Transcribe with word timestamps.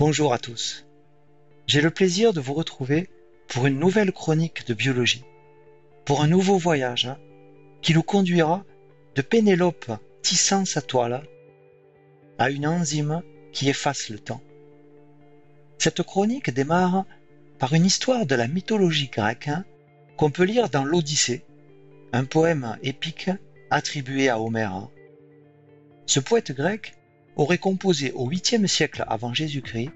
Bonjour 0.00 0.32
à 0.32 0.38
tous. 0.38 0.86
J'ai 1.66 1.82
le 1.82 1.90
plaisir 1.90 2.32
de 2.32 2.40
vous 2.40 2.54
retrouver 2.54 3.10
pour 3.48 3.66
une 3.66 3.78
nouvelle 3.78 4.12
chronique 4.12 4.66
de 4.66 4.72
biologie, 4.72 5.26
pour 6.06 6.22
un 6.22 6.26
nouveau 6.26 6.56
voyage 6.56 7.04
hein, 7.04 7.18
qui 7.82 7.92
nous 7.92 8.02
conduira 8.02 8.64
de 9.14 9.20
Pénélope 9.20 9.92
tissant 10.22 10.64
sa 10.64 10.80
toile 10.80 11.22
à 12.38 12.48
une 12.48 12.66
enzyme 12.66 13.20
qui 13.52 13.68
efface 13.68 14.08
le 14.08 14.18
temps. 14.18 14.40
Cette 15.76 16.02
chronique 16.02 16.48
démarre 16.48 17.04
par 17.58 17.74
une 17.74 17.84
histoire 17.84 18.24
de 18.24 18.34
la 18.34 18.48
mythologie 18.48 19.10
grecque 19.12 19.48
hein, 19.48 19.66
qu'on 20.16 20.30
peut 20.30 20.44
lire 20.44 20.70
dans 20.70 20.84
l'Odyssée, 20.84 21.44
un 22.14 22.24
poème 22.24 22.78
épique 22.82 23.28
attribué 23.68 24.30
à 24.30 24.40
Homère. 24.40 24.88
Ce 26.06 26.20
poète 26.20 26.52
grec 26.52 26.94
aurait 27.36 27.58
composé 27.58 28.12
au 28.12 28.28
8e 28.28 28.66
siècle 28.66 29.04
avant 29.08 29.34
Jésus-Christ 29.34 29.90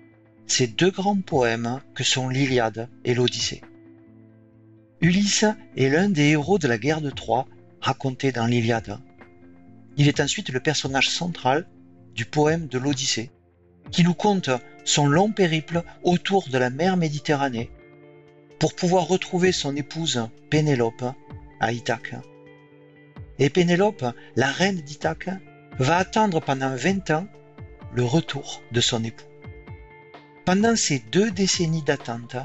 ces 0.47 0.67
deux 0.67 0.91
grands 0.91 1.21
poèmes 1.21 1.81
que 1.95 2.05
sont 2.05 2.29
l'Iliade 2.29 2.89
et 3.05 3.15
l'Odyssée. 3.15 3.63
Ulysse 5.01 5.47
est 5.77 5.89
l'un 5.89 6.09
des 6.09 6.31
héros 6.31 6.59
de 6.59 6.69
la 6.69 6.79
guerre 6.79 7.01
de 7.01 7.11
Troie 7.11 7.47
racontée 7.81 8.33
dans 8.33 8.47
l'Iliade. 8.47 8.99
Il 9.97 10.09
est 10.09 10.21
ensuite 10.21 10.51
le 10.51 10.61
personnage 10.61 11.11
central 11.11 11.67
du 12.15 12.25
poème 12.25 12.67
de 12.67 12.79
l'Odyssée, 12.79 13.31
qui 13.91 14.05
nous 14.05 14.15
conte 14.15 14.51
son 14.85 15.07
long 15.07 15.31
périple 15.31 15.83
autour 16.03 16.49
de 16.49 16.59
la 16.59 16.71
mer 16.71 16.97
Méditerranée 16.97 17.71
pour 18.59 18.75
pouvoir 18.75 19.09
retrouver 19.09 19.53
son 19.53 19.77
épouse 19.77 20.29
Pénélope 20.51 21.05
à 21.61 21.73
Ithaque. 21.73 22.15
Et 23.39 23.51
Pénélope, 23.51 24.05
la 24.37 24.47
reine 24.47 24.81
d'Ithaque, 24.81 25.31
va 25.79 25.97
attendre 25.97 26.41
pendant 26.41 26.75
20 26.75 27.11
ans 27.11 27.27
le 27.93 28.05
retour 28.05 28.63
de 28.71 28.81
son 28.81 29.03
époux. 29.03 29.25
Pendant 30.45 30.77
ces 30.77 30.99
deux 30.99 31.31
décennies 31.31 31.83
d'attente, 31.83 32.37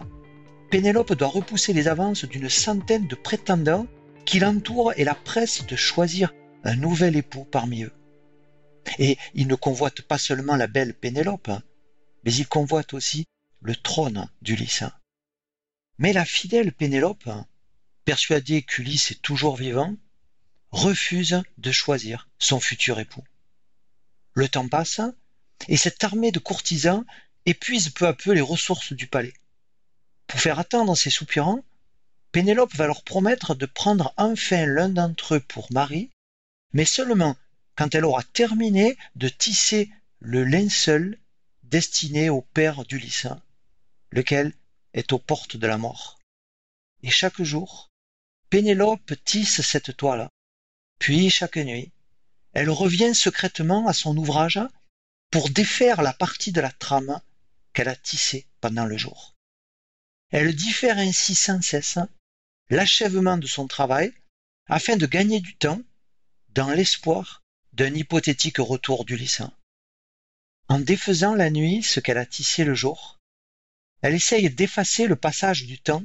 Pénélope 0.72 1.14
doit 1.14 1.28
repousser 1.28 1.74
les 1.74 1.88
avances 1.88 2.26
d'une 2.26 2.50
centaine 2.50 3.08
de 3.08 3.16
prétendants 3.16 3.88
qui 4.26 4.40
l'entourent 4.40 4.94
et 4.98 5.04
la 5.04 5.16
pressent 5.16 5.66
de 5.66 5.76
choisir 5.76 6.34
un 6.64 6.76
nouvel 6.76 7.16
époux 7.16 7.46
parmi 7.46 7.84
eux. 7.84 7.94
Et 8.98 9.18
il 9.34 9.48
ne 9.48 9.56
convoite 9.56 10.02
pas 10.02 10.18
seulement 10.18 10.56
la 10.56 10.68
belle 10.68 10.94
Pénélope, 10.94 11.52
mais 12.24 12.34
il 12.34 12.48
convoite 12.48 12.94
aussi 12.94 13.26
le 13.62 13.76
trône 13.76 14.28
d'Ulysse. 14.42 14.84
Mais 15.98 16.14
la 16.14 16.26
fidèle 16.26 16.72
Pénélope, 16.72 17.30
persuadée 18.06 18.62
qu'Ulysse 18.64 19.12
est 19.12 19.22
toujours 19.22 19.56
vivant, 19.56 19.96
refuse 20.72 21.42
de 21.58 21.72
choisir 21.72 22.30
son 22.38 22.60
futur 22.60 23.00
époux. 23.00 23.24
Le 24.34 24.48
temps 24.48 24.68
passe, 24.68 25.02
et 25.68 25.78
cette 25.78 26.04
armée 26.04 26.32
de 26.32 26.40
courtisans 26.40 27.06
épuise 27.46 27.90
peu 27.90 28.08
à 28.08 28.14
peu 28.14 28.32
les 28.32 28.42
ressources 28.42 28.94
du 28.94 29.08
palais. 29.08 29.34
Pour 30.28 30.40
faire 30.40 30.60
attendre 30.60 30.96
ses 30.96 31.10
soupirants, 31.10 31.64
Pénélope 32.32 32.76
va 32.76 32.86
leur 32.86 33.04
promettre 33.04 33.56
de 33.56 33.66
prendre 33.66 34.14
enfin 34.18 34.66
l'un 34.66 34.90
d'entre 34.90 35.36
eux 35.36 35.40
pour 35.40 35.72
mari, 35.72 36.12
mais 36.74 36.86
seulement 36.86 37.36
quand 37.76 37.96
elle 37.96 38.06
aura 38.06 38.24
terminé 38.24 38.98
de 39.16 39.30
tisser 39.30 39.90
le 40.20 40.44
linceul 40.44 41.18
destiné 41.64 42.30
au 42.30 42.42
père 42.42 42.86
d'Ulysse, 42.86 43.28
lequel 44.12 44.54
est 44.94 45.12
aux 45.14 45.20
portes 45.20 45.58
de 45.58 45.66
la 45.66 45.78
mort. 45.78 46.20
Et 47.04 47.10
chaque 47.10 47.42
jour, 47.42 47.90
Pénélope 48.50 49.14
tisse 49.24 49.62
cette 49.62 49.96
toile, 49.96 50.30
puis 51.00 51.30
chaque 51.30 51.58
nuit, 51.58 51.92
elle 52.54 52.70
revient 52.70 53.16
secrètement 53.16 53.88
à 53.88 53.94
son 53.94 54.16
ouvrage 54.18 54.60
pour 55.32 55.50
défaire 55.50 56.02
la 56.02 56.14
partie 56.14 56.52
de 56.52 56.62
la 56.62 56.72
trame 56.72 57.22
qu'elle 57.74 57.90
a 57.90 57.96
tissée 57.96 58.48
pendant 58.62 58.86
le 58.86 58.98
jour. 58.98 59.36
Elle 60.32 60.54
diffère 60.54 60.98
ainsi 60.98 61.34
sans 61.36 61.62
cesse 61.62 61.98
l'achèvement 62.70 63.38
de 63.38 63.48
son 63.48 63.68
travail 63.68 64.14
afin 64.68 64.98
de 64.98 65.06
gagner 65.06 65.40
du 65.40 65.56
temps 65.56 65.82
dans 66.50 66.70
l'espoir 66.70 67.44
d'un 67.74 67.94
hypothétique 67.94 68.58
retour 68.58 69.06
d'Ulysse. 69.06 69.42
En 70.68 70.80
défaisant 70.80 71.34
la 71.34 71.50
nuit 71.50 71.82
ce 71.82 72.00
qu'elle 72.00 72.18
a 72.18 72.26
tissé 72.26 72.64
le 72.64 72.76
jour, 72.76 73.20
elle 74.02 74.14
essaye 74.14 74.50
d'effacer 74.50 75.08
le 75.08 75.16
passage 75.16 75.66
du 75.66 75.80
temps, 75.80 76.04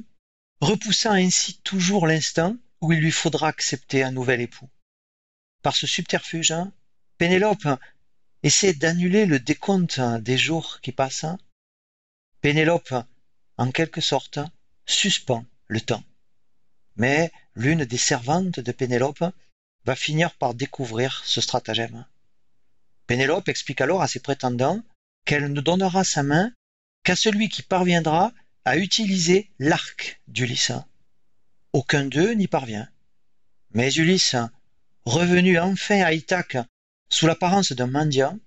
repoussant 0.61 1.11
ainsi 1.11 1.59
toujours 1.61 2.07
l'instant 2.07 2.57
où 2.81 2.91
il 2.93 2.99
lui 2.99 3.11
faudra 3.11 3.47
accepter 3.47 4.03
un 4.03 4.11
nouvel 4.11 4.41
époux. 4.41 4.69
Par 5.65 5.75
ce 5.75 5.87
subterfuge, 5.87 6.53
Pénélope 7.17 7.67
essaie 8.43 8.75
d'annuler 8.75 9.25
le 9.25 9.39
décompte 9.39 9.99
des 9.99 10.37
jours 10.37 10.79
qui 10.81 10.91
passent. 10.91 11.25
Pénélope, 12.39 12.93
en 13.57 13.71
quelque 13.71 13.99
sorte, 13.99 14.37
suspend 14.85 15.43
le 15.65 15.81
temps. 15.81 16.03
Mais 16.97 17.31
l'une 17.55 17.83
des 17.83 17.97
servantes 17.97 18.59
de 18.59 18.71
Pénélope 18.71 19.23
va 19.85 19.95
finir 19.95 20.35
par 20.35 20.53
découvrir 20.53 21.23
ce 21.25 21.41
stratagème. 21.41 22.05
Pénélope 23.07 23.49
explique 23.49 23.81
alors 23.81 24.03
à 24.03 24.07
ses 24.07 24.19
prétendants 24.19 24.83
qu'elle 25.25 25.51
ne 25.51 25.61
donnera 25.61 26.03
sa 26.03 26.21
main 26.21 26.53
qu'à 27.01 27.15
celui 27.15 27.49
qui 27.49 27.63
parviendra 27.63 28.33
à 28.65 28.77
utiliser 28.77 29.49
l'arc 29.57 30.21
d'Ulysse. 30.27 30.73
Aucun 31.73 32.05
d'eux 32.05 32.33
n'y 32.33 32.47
parvient. 32.47 32.87
Mais 33.71 33.91
Ulysse 33.91 34.35
revenu 35.05 35.59
enfin 35.59 36.01
à 36.01 36.13
Ithaque 36.13 36.57
sous 37.09 37.27
l'apparence 37.27 37.71
d'un 37.71 37.87
mendiant, 37.87 38.39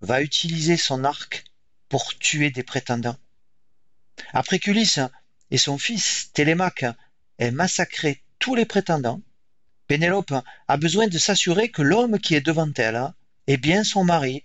va 0.00 0.22
utiliser 0.22 0.76
son 0.76 1.04
arc 1.04 1.44
pour 1.88 2.18
tuer 2.18 2.50
des 2.50 2.62
prétendants. 2.62 3.16
Après 4.32 4.58
qu'Ulysse 4.58 5.00
et 5.50 5.58
son 5.58 5.78
fils 5.78 6.30
Télémaque 6.32 6.86
aient 7.38 7.50
massacré 7.50 8.22
tous 8.38 8.54
les 8.54 8.66
prétendants, 8.66 9.22
Pénélope 9.86 10.34
a 10.68 10.76
besoin 10.76 11.06
de 11.06 11.18
s'assurer 11.18 11.70
que 11.70 11.82
l'homme 11.82 12.18
qui 12.18 12.34
est 12.34 12.40
devant 12.40 12.72
elle 12.76 13.12
est 13.46 13.56
bien 13.56 13.84
son 13.84 14.04
mari 14.04 14.42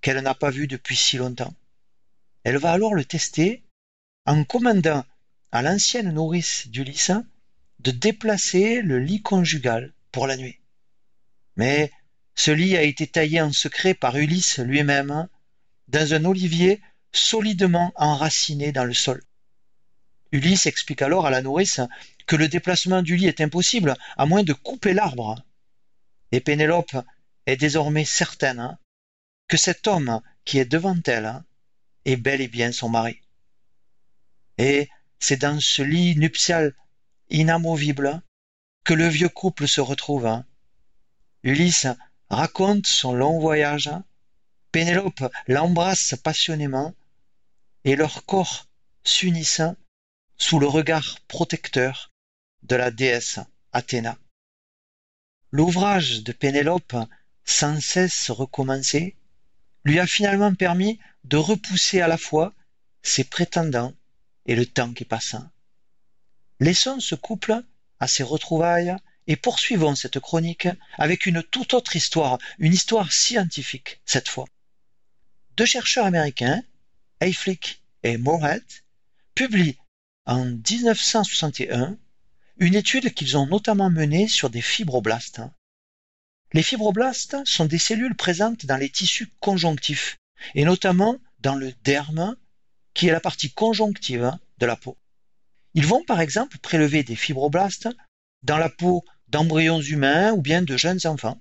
qu'elle 0.00 0.20
n'a 0.20 0.34
pas 0.34 0.50
vu 0.50 0.66
depuis 0.66 0.96
si 0.96 1.16
longtemps. 1.16 1.54
Elle 2.44 2.58
va 2.58 2.72
alors 2.72 2.94
le 2.94 3.04
tester 3.04 3.64
en 4.26 4.44
commandant 4.44 5.04
à 5.50 5.62
l'ancienne 5.62 6.12
nourrice 6.12 6.68
d'Ulysse 6.68 7.10
de 7.80 7.90
déplacer 7.90 8.82
le 8.82 8.98
lit 8.98 9.22
conjugal 9.22 9.92
pour 10.12 10.26
la 10.26 10.36
nuit. 10.36 10.58
Mais 11.56 11.90
ce 12.34 12.50
lit 12.50 12.76
a 12.76 12.82
été 12.82 13.06
taillé 13.06 13.40
en 13.40 13.52
secret 13.52 13.94
par 13.94 14.16
Ulysse 14.16 14.58
lui-même 14.58 15.28
dans 15.88 16.14
un 16.14 16.24
olivier 16.24 16.82
solidement 17.12 17.92
enraciné 17.96 18.72
dans 18.72 18.84
le 18.84 18.94
sol. 18.94 19.22
Ulysse 20.32 20.66
explique 20.66 21.02
alors 21.02 21.26
à 21.26 21.30
la 21.30 21.42
nourrice 21.42 21.80
que 22.26 22.36
le 22.36 22.48
déplacement 22.48 23.02
du 23.02 23.16
lit 23.16 23.28
est 23.28 23.40
impossible 23.40 23.96
à 24.16 24.26
moins 24.26 24.42
de 24.42 24.52
couper 24.52 24.92
l'arbre. 24.92 25.36
Et 26.32 26.40
Pénélope 26.40 26.96
est 27.46 27.56
désormais 27.56 28.04
certaine 28.04 28.76
que 29.46 29.56
cet 29.56 29.86
homme 29.86 30.20
qui 30.44 30.58
est 30.58 30.64
devant 30.64 30.98
elle 31.06 31.44
est 32.04 32.16
bel 32.16 32.40
et 32.40 32.48
bien 32.48 32.72
son 32.72 32.88
mari. 32.88 33.20
Et 34.58 34.88
c'est 35.20 35.36
dans 35.36 35.60
ce 35.60 35.82
lit 35.82 36.16
nuptial 36.16 36.74
inamovible 37.30 38.22
que 38.84 38.94
le 38.94 39.08
vieux 39.08 39.28
couple 39.28 39.68
se 39.68 39.80
retrouve 39.80 40.42
Ulysse 41.44 41.86
raconte 42.30 42.86
son 42.86 43.12
long 43.12 43.38
voyage, 43.38 43.90
Pénélope 44.72 45.30
l'embrasse 45.46 46.14
passionnément, 46.24 46.94
et 47.84 47.96
leurs 47.96 48.24
corps 48.24 48.66
s'unissent 49.04 49.60
sous 50.38 50.58
le 50.58 50.66
regard 50.66 51.20
protecteur 51.28 52.10
de 52.62 52.76
la 52.76 52.90
déesse 52.90 53.40
Athéna. 53.72 54.16
L'ouvrage 55.50 56.22
de 56.22 56.32
Pénélope, 56.32 56.96
sans 57.44 57.78
cesse 57.78 58.30
recommencé, 58.30 59.14
lui 59.84 60.00
a 60.00 60.06
finalement 60.06 60.54
permis 60.54 60.98
de 61.24 61.36
repousser 61.36 62.00
à 62.00 62.08
la 62.08 62.16
fois 62.16 62.54
ses 63.02 63.22
prétendants 63.22 63.92
et 64.46 64.56
le 64.56 64.64
temps 64.64 64.94
qui 64.94 65.04
passe. 65.04 65.36
Laissons 66.58 67.00
ce 67.00 67.14
couple 67.14 67.62
à 68.00 68.08
ses 68.08 68.22
retrouvailles 68.22 68.96
et 69.26 69.36
poursuivons 69.36 69.94
cette 69.94 70.20
chronique 70.20 70.68
avec 70.98 71.26
une 71.26 71.42
toute 71.42 71.74
autre 71.74 71.96
histoire, 71.96 72.38
une 72.58 72.74
histoire 72.74 73.12
scientifique 73.12 74.00
cette 74.04 74.28
fois. 74.28 74.46
Deux 75.56 75.66
chercheurs 75.66 76.06
américains, 76.06 76.62
Hayflick 77.20 77.82
et 78.02 78.16
Moorhead, 78.16 78.64
publient 79.34 79.78
en 80.26 80.44
1961 80.44 81.96
une 82.58 82.74
étude 82.74 83.12
qu'ils 83.14 83.36
ont 83.36 83.46
notamment 83.46 83.90
menée 83.90 84.28
sur 84.28 84.50
des 84.50 84.62
fibroblastes. 84.62 85.42
Les 86.52 86.62
fibroblastes 86.62 87.36
sont 87.44 87.64
des 87.64 87.78
cellules 87.78 88.14
présentes 88.14 88.66
dans 88.66 88.76
les 88.76 88.90
tissus 88.90 89.32
conjonctifs 89.40 90.18
et 90.54 90.64
notamment 90.64 91.18
dans 91.40 91.56
le 91.56 91.72
derme 91.82 92.36
qui 92.94 93.08
est 93.08 93.12
la 93.12 93.20
partie 93.20 93.50
conjonctive 93.50 94.32
de 94.58 94.66
la 94.66 94.76
peau. 94.76 94.96
Ils 95.74 95.86
vont 95.86 96.04
par 96.04 96.20
exemple 96.20 96.58
prélever 96.58 97.02
des 97.02 97.16
fibroblastes 97.16 97.88
dans 98.44 98.58
la 98.58 98.68
peau 98.68 99.04
d'embryons 99.34 99.80
humains 99.80 100.30
ou 100.30 100.40
bien 100.40 100.62
de 100.62 100.76
jeunes 100.76 101.04
enfants, 101.06 101.40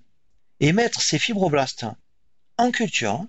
et 0.60 0.74
mettre 0.74 1.00
ces 1.00 1.20
fibroblastes 1.20 1.86
en 2.58 2.72
culture 2.72 3.24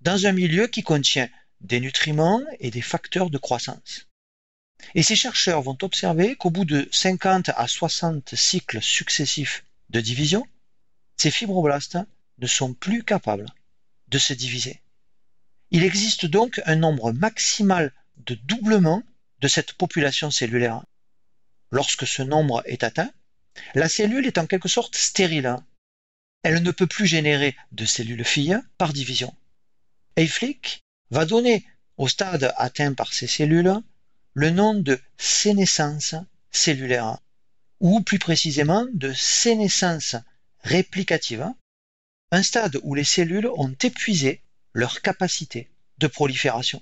dans 0.00 0.26
un 0.26 0.32
milieu 0.32 0.66
qui 0.66 0.82
contient 0.82 1.30
des 1.60 1.78
nutriments 1.78 2.42
et 2.58 2.72
des 2.72 2.82
facteurs 2.82 3.30
de 3.30 3.38
croissance. 3.38 4.08
Et 4.96 5.04
ces 5.04 5.14
chercheurs 5.14 5.62
vont 5.62 5.78
observer 5.82 6.34
qu'au 6.34 6.50
bout 6.50 6.64
de 6.64 6.88
50 6.90 7.50
à 7.50 7.68
60 7.68 8.34
cycles 8.34 8.82
successifs 8.82 9.64
de 9.90 10.00
division, 10.00 10.44
ces 11.16 11.30
fibroblastes 11.30 11.98
ne 12.38 12.48
sont 12.48 12.74
plus 12.74 13.04
capables 13.04 13.46
de 14.08 14.18
se 14.18 14.32
diviser. 14.32 14.82
Il 15.70 15.84
existe 15.84 16.26
donc 16.26 16.60
un 16.66 16.74
nombre 16.74 17.12
maximal 17.12 17.92
de 18.16 18.34
doublement 18.34 19.04
de 19.38 19.46
cette 19.46 19.74
population 19.74 20.32
cellulaire. 20.32 20.82
Lorsque 21.70 22.08
ce 22.08 22.22
nombre 22.22 22.60
est 22.66 22.82
atteint, 22.82 23.12
la 23.74 23.88
cellule 23.88 24.26
est 24.26 24.38
en 24.38 24.46
quelque 24.46 24.68
sorte 24.68 24.96
stérile. 24.96 25.56
Elle 26.42 26.62
ne 26.62 26.70
peut 26.70 26.86
plus 26.86 27.06
générer 27.06 27.56
de 27.72 27.84
cellules 27.84 28.24
filles 28.24 28.58
par 28.78 28.92
division. 28.92 29.34
Hayflick 30.16 30.84
va 31.10 31.24
donner 31.24 31.66
au 31.96 32.08
stade 32.08 32.52
atteint 32.56 32.94
par 32.94 33.12
ces 33.12 33.26
cellules 33.26 33.74
le 34.34 34.50
nom 34.50 34.74
de 34.74 35.00
sénescence 35.16 36.14
cellulaire, 36.50 37.18
ou 37.80 38.00
plus 38.00 38.18
précisément 38.18 38.86
de 38.92 39.12
sénescence 39.12 40.16
réplicative, 40.60 41.46
un 42.30 42.42
stade 42.42 42.78
où 42.82 42.94
les 42.94 43.04
cellules 43.04 43.48
ont 43.56 43.74
épuisé 43.82 44.42
leur 44.72 45.02
capacité 45.02 45.70
de 45.98 46.06
prolifération. 46.08 46.80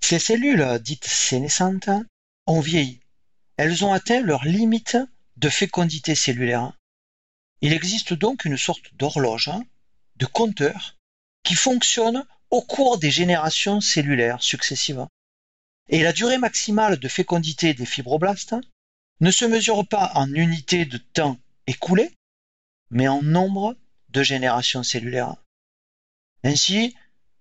Ces 0.00 0.18
cellules 0.18 0.78
dites 0.80 1.06
sénescentes 1.06 1.88
ont 2.46 2.60
vieilli. 2.60 3.00
Elles 3.56 3.84
ont 3.84 3.92
atteint 3.92 4.20
leur 4.20 4.44
limite 4.44 4.98
de 5.42 5.48
fécondité 5.48 6.14
cellulaire. 6.14 6.72
Il 7.62 7.72
existe 7.72 8.14
donc 8.14 8.44
une 8.44 8.56
sorte 8.56 8.94
d'horloge, 8.94 9.50
de 10.14 10.26
compteur, 10.26 10.96
qui 11.42 11.56
fonctionne 11.56 12.24
au 12.50 12.62
cours 12.62 12.96
des 12.96 13.10
générations 13.10 13.80
cellulaires 13.80 14.40
successives. 14.40 15.04
Et 15.88 16.04
la 16.04 16.12
durée 16.12 16.38
maximale 16.38 16.96
de 16.96 17.08
fécondité 17.08 17.74
des 17.74 17.86
fibroblastes 17.86 18.54
ne 19.20 19.32
se 19.32 19.44
mesure 19.44 19.86
pas 19.88 20.12
en 20.14 20.32
unité 20.32 20.84
de 20.84 20.98
temps 20.98 21.36
écoulé, 21.66 22.12
mais 22.90 23.08
en 23.08 23.20
nombre 23.20 23.76
de 24.10 24.22
générations 24.22 24.84
cellulaires. 24.84 25.34
Ainsi, 26.44 26.94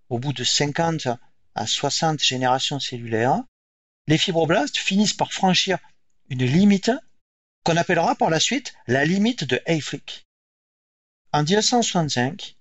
au 0.10 0.18
bout 0.18 0.34
de 0.34 0.44
50 0.44 1.08
à 1.54 1.68
60 1.68 2.24
générations 2.24 2.80
cellulaires, 2.80 3.44
les 4.08 4.18
fibroblastes 4.18 4.78
finissent 4.78 5.14
par 5.14 5.32
franchir 5.32 5.78
une 6.30 6.46
limite 6.46 6.92
qu'on 7.64 7.78
appellera 7.78 8.16
par 8.16 8.30
la 8.30 8.40
suite 8.40 8.74
la 8.88 9.06
limite 9.06 9.44
de 9.44 9.62
Hayflick. 9.66 10.26
En 11.32 11.44
1965, 11.44 12.56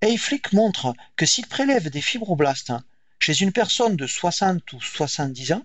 Hayflick 0.00 0.52
montre 0.52 0.94
que 1.16 1.26
s'il 1.26 1.46
prélève 1.46 1.90
des 1.90 2.00
fibroblastes 2.00 2.72
chez 3.18 3.40
une 3.40 3.52
personne 3.52 3.96
de 3.96 4.06
60 4.06 4.72
ou 4.72 4.80
70 4.80 5.52
ans, 5.52 5.64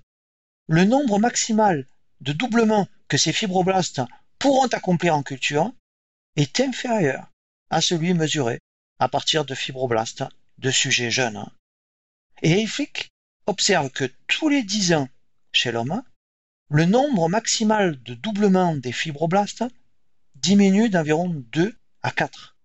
le 0.68 0.86
nombre 0.86 1.20
maximal 1.20 1.88
de 2.22 2.34
doublements 2.34 2.88
que 3.08 3.18
ces 3.18 3.34
fibroblastes 3.34 4.02
pourront 4.38 4.68
accomplir 4.68 5.16
en 5.16 5.24
culture 5.24 5.74
est 6.36 6.60
inférieur 6.60 7.30
à 7.70 7.82
celui 7.82 8.14
mesuré 8.14 8.60
à 9.00 9.10
partir 9.10 9.46
de 9.46 9.56
fibroblastes 9.56 10.24
de 10.58 10.72
sujets 10.72 11.12
jeunes. 11.12 11.46
Et 12.42 12.52
Hayflick 12.54 13.10
observe 13.46 13.90
que 13.90 14.12
tous 14.28 14.50
les 14.50 14.64
10 14.64 14.94
ans 14.94 15.10
chez 15.52 15.72
l'homme, 15.72 16.04
le 16.70 16.86
nombre 16.86 17.30
maximal 17.30 18.02
de 18.04 18.14
doublements 18.14 18.76
des 18.76 18.92
fibroblastes 18.92 19.64
diminue 20.36 20.90
d'environ 20.90 21.30
2 21.52 21.76
à 22.04 22.12
4. 22.12 22.56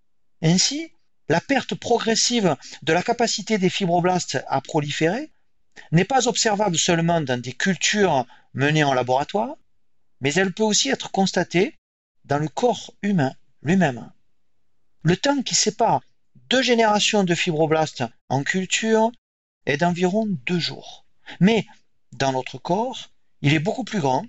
Ainsi, 0.42 0.92
la 1.30 1.40
perte 1.40 1.74
progressive 1.74 2.54
de 2.82 2.92
la 2.92 3.02
capacité 3.02 3.56
des 3.56 3.70
fibroblastes 3.70 4.44
à 4.46 4.60
proliférer 4.60 5.32
n'est 5.90 6.04
pas 6.04 6.28
observable 6.28 6.78
seulement 6.78 7.22
dans 7.22 7.40
des 7.40 7.54
cultures 7.54 8.26
menées 8.52 8.84
en 8.84 8.92
laboratoire, 8.92 9.56
mais 10.20 10.34
elle 10.34 10.52
peut 10.52 10.62
aussi 10.62 10.90
être 10.90 11.10
constatée 11.10 11.78
dans 12.26 12.38
le 12.38 12.48
corps 12.48 12.92
humain 13.00 13.32
lui-même. 13.62 14.12
Le 15.02 15.16
temps 15.16 15.42
qui 15.42 15.54
sépare 15.54 16.02
deux 16.50 16.62
générations 16.62 17.24
de 17.24 17.34
fibroblastes 17.34 18.04
en 18.28 18.42
culture 18.42 19.10
est 19.64 19.78
d'environ 19.78 20.26
deux 20.46 20.60
jours. 20.60 21.06
Mais 21.40 21.66
dans 22.12 22.32
notre 22.32 22.58
corps, 22.58 23.13
il 23.44 23.52
est 23.52 23.60
beaucoup 23.60 23.84
plus 23.84 24.00
grand 24.00 24.24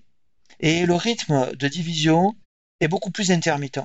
et 0.60 0.86
le 0.86 0.94
rythme 0.94 1.56
de 1.56 1.68
division 1.70 2.36
est 2.82 2.90
beaucoup 2.90 3.12
plus 3.12 3.32
intermittent. 3.32 3.80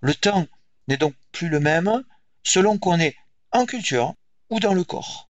Le 0.00 0.14
temps 0.14 0.46
n'est 0.86 0.98
donc 0.98 1.14
plus 1.32 1.48
le 1.48 1.60
même 1.60 2.04
selon 2.42 2.76
qu'on 2.76 3.00
est 3.00 3.16
en 3.52 3.64
culture 3.64 4.14
ou 4.50 4.60
dans 4.60 4.74
le 4.74 4.84
corps. 4.84 5.30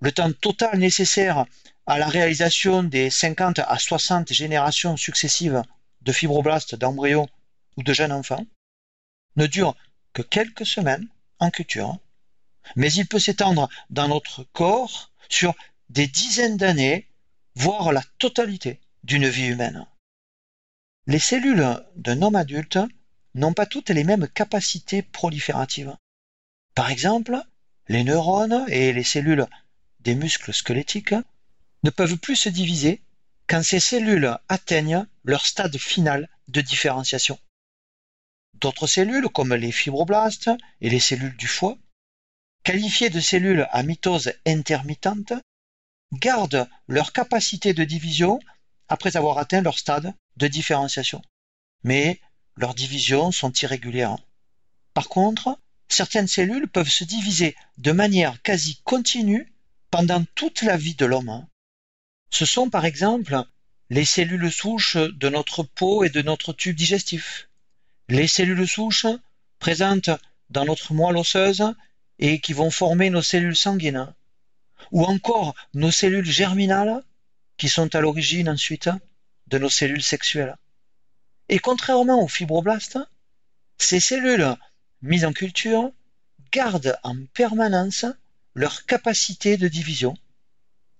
Le 0.00 0.12
temps 0.12 0.32
total 0.32 0.78
nécessaire 0.78 1.44
à 1.86 1.98
la 1.98 2.06
réalisation 2.06 2.84
des 2.84 3.10
50 3.10 3.58
à 3.58 3.78
60 3.80 4.32
générations 4.32 4.96
successives 4.96 5.62
de 6.02 6.12
fibroblastes 6.12 6.76
d'embryons 6.76 7.28
ou 7.76 7.82
de 7.82 7.92
jeunes 7.92 8.12
enfants 8.12 8.46
ne 9.34 9.48
dure 9.48 9.74
que 10.12 10.22
quelques 10.22 10.66
semaines 10.66 11.08
en 11.40 11.50
culture, 11.50 11.98
mais 12.76 12.92
il 12.92 13.08
peut 13.08 13.18
s'étendre 13.18 13.68
dans 13.90 14.06
notre 14.06 14.44
corps 14.52 15.10
sur 15.28 15.52
des 15.88 16.06
dizaines 16.06 16.56
d'années, 16.56 17.08
voire 17.54 17.92
la 17.92 18.02
totalité 18.18 18.80
d'une 19.04 19.28
vie 19.28 19.46
humaine. 19.46 19.86
Les 21.06 21.18
cellules 21.18 21.84
d'un 21.96 22.22
homme 22.22 22.36
adulte 22.36 22.78
n'ont 23.34 23.54
pas 23.54 23.66
toutes 23.66 23.90
les 23.90 24.04
mêmes 24.04 24.28
capacités 24.28 25.02
prolifératives. 25.02 25.96
Par 26.74 26.90
exemple, 26.90 27.40
les 27.88 28.04
neurones 28.04 28.64
et 28.68 28.92
les 28.92 29.04
cellules 29.04 29.46
des 30.00 30.14
muscles 30.14 30.54
squelettiques 30.54 31.14
ne 31.82 31.90
peuvent 31.90 32.16
plus 32.16 32.36
se 32.36 32.48
diviser 32.48 33.02
quand 33.46 33.62
ces 33.62 33.80
cellules 33.80 34.38
atteignent 34.48 35.06
leur 35.24 35.44
stade 35.44 35.76
final 35.76 36.28
de 36.48 36.60
différenciation. 36.60 37.38
D'autres 38.54 38.86
cellules, 38.86 39.28
comme 39.28 39.54
les 39.54 39.72
fibroblastes 39.72 40.50
et 40.80 40.88
les 40.88 41.00
cellules 41.00 41.36
du 41.36 41.48
foie, 41.48 41.76
qualifiées 42.62 43.10
de 43.10 43.20
cellules 43.20 43.66
à 43.72 43.82
mitose 43.82 44.32
intermittente, 44.46 45.32
gardent 46.12 46.68
leur 46.88 47.12
capacité 47.12 47.72
de 47.72 47.84
division 47.84 48.40
après 48.88 49.16
avoir 49.16 49.38
atteint 49.38 49.62
leur 49.62 49.78
stade 49.78 50.14
de 50.36 50.46
différenciation. 50.46 51.22
Mais 51.82 52.20
leurs 52.56 52.74
divisions 52.74 53.32
sont 53.32 53.52
irrégulières. 53.52 54.18
Par 54.94 55.08
contre, 55.08 55.58
certaines 55.88 56.28
cellules 56.28 56.68
peuvent 56.68 56.88
se 56.88 57.04
diviser 57.04 57.56
de 57.78 57.92
manière 57.92 58.40
quasi 58.42 58.80
continue 58.84 59.52
pendant 59.90 60.24
toute 60.34 60.62
la 60.62 60.76
vie 60.76 60.94
de 60.94 61.06
l'homme. 61.06 61.46
Ce 62.30 62.44
sont 62.46 62.70
par 62.70 62.84
exemple 62.84 63.42
les 63.90 64.04
cellules 64.04 64.50
souches 64.50 64.96
de 64.96 65.28
notre 65.28 65.62
peau 65.62 66.04
et 66.04 66.08
de 66.08 66.22
notre 66.22 66.52
tube 66.52 66.76
digestif, 66.76 67.48
les 68.08 68.26
cellules 68.26 68.68
souches 68.68 69.06
présentes 69.58 70.10
dans 70.50 70.64
notre 70.64 70.94
moelle 70.94 71.16
osseuse 71.16 71.74
et 72.18 72.40
qui 72.40 72.52
vont 72.52 72.70
former 72.70 73.10
nos 73.10 73.22
cellules 73.22 73.56
sanguines, 73.56 74.14
ou 74.90 75.04
encore 75.04 75.54
nos 75.74 75.90
cellules 75.90 76.30
germinales 76.30 77.02
qui 77.56 77.68
sont 77.68 77.94
à 77.94 78.00
l'origine 78.00 78.48
ensuite 78.48 78.90
de 79.46 79.58
nos 79.58 79.68
cellules 79.68 80.02
sexuelles. 80.02 80.56
Et 81.48 81.58
contrairement 81.58 82.22
aux 82.22 82.28
fibroblastes, 82.28 82.98
ces 83.78 84.00
cellules 84.00 84.56
mises 85.02 85.24
en 85.24 85.32
culture 85.32 85.92
gardent 86.50 86.98
en 87.02 87.16
permanence 87.34 88.06
leur 88.54 88.84
capacité 88.86 89.56
de 89.56 89.68
division 89.68 90.16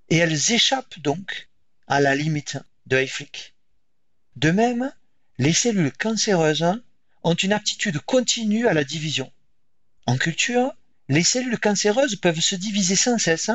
et 0.08 0.16
elles 0.16 0.52
échappent 0.52 0.98
donc 1.00 1.48
à 1.86 2.00
la 2.00 2.14
limite 2.14 2.58
de 2.86 2.96
Hayflick. 2.96 3.54
De 4.36 4.50
même, 4.50 4.92
les 5.38 5.52
cellules 5.52 5.92
cancéreuses 5.92 6.66
ont 7.22 7.34
une 7.34 7.52
aptitude 7.52 7.98
continue 8.00 8.66
à 8.66 8.74
la 8.74 8.84
division. 8.84 9.32
En 10.06 10.16
culture, 10.16 10.74
les 11.08 11.22
cellules 11.22 11.58
cancéreuses 11.58 12.16
peuvent 12.16 12.40
se 12.40 12.56
diviser 12.56 12.96
sans 12.96 13.18
cesse, 13.18 13.50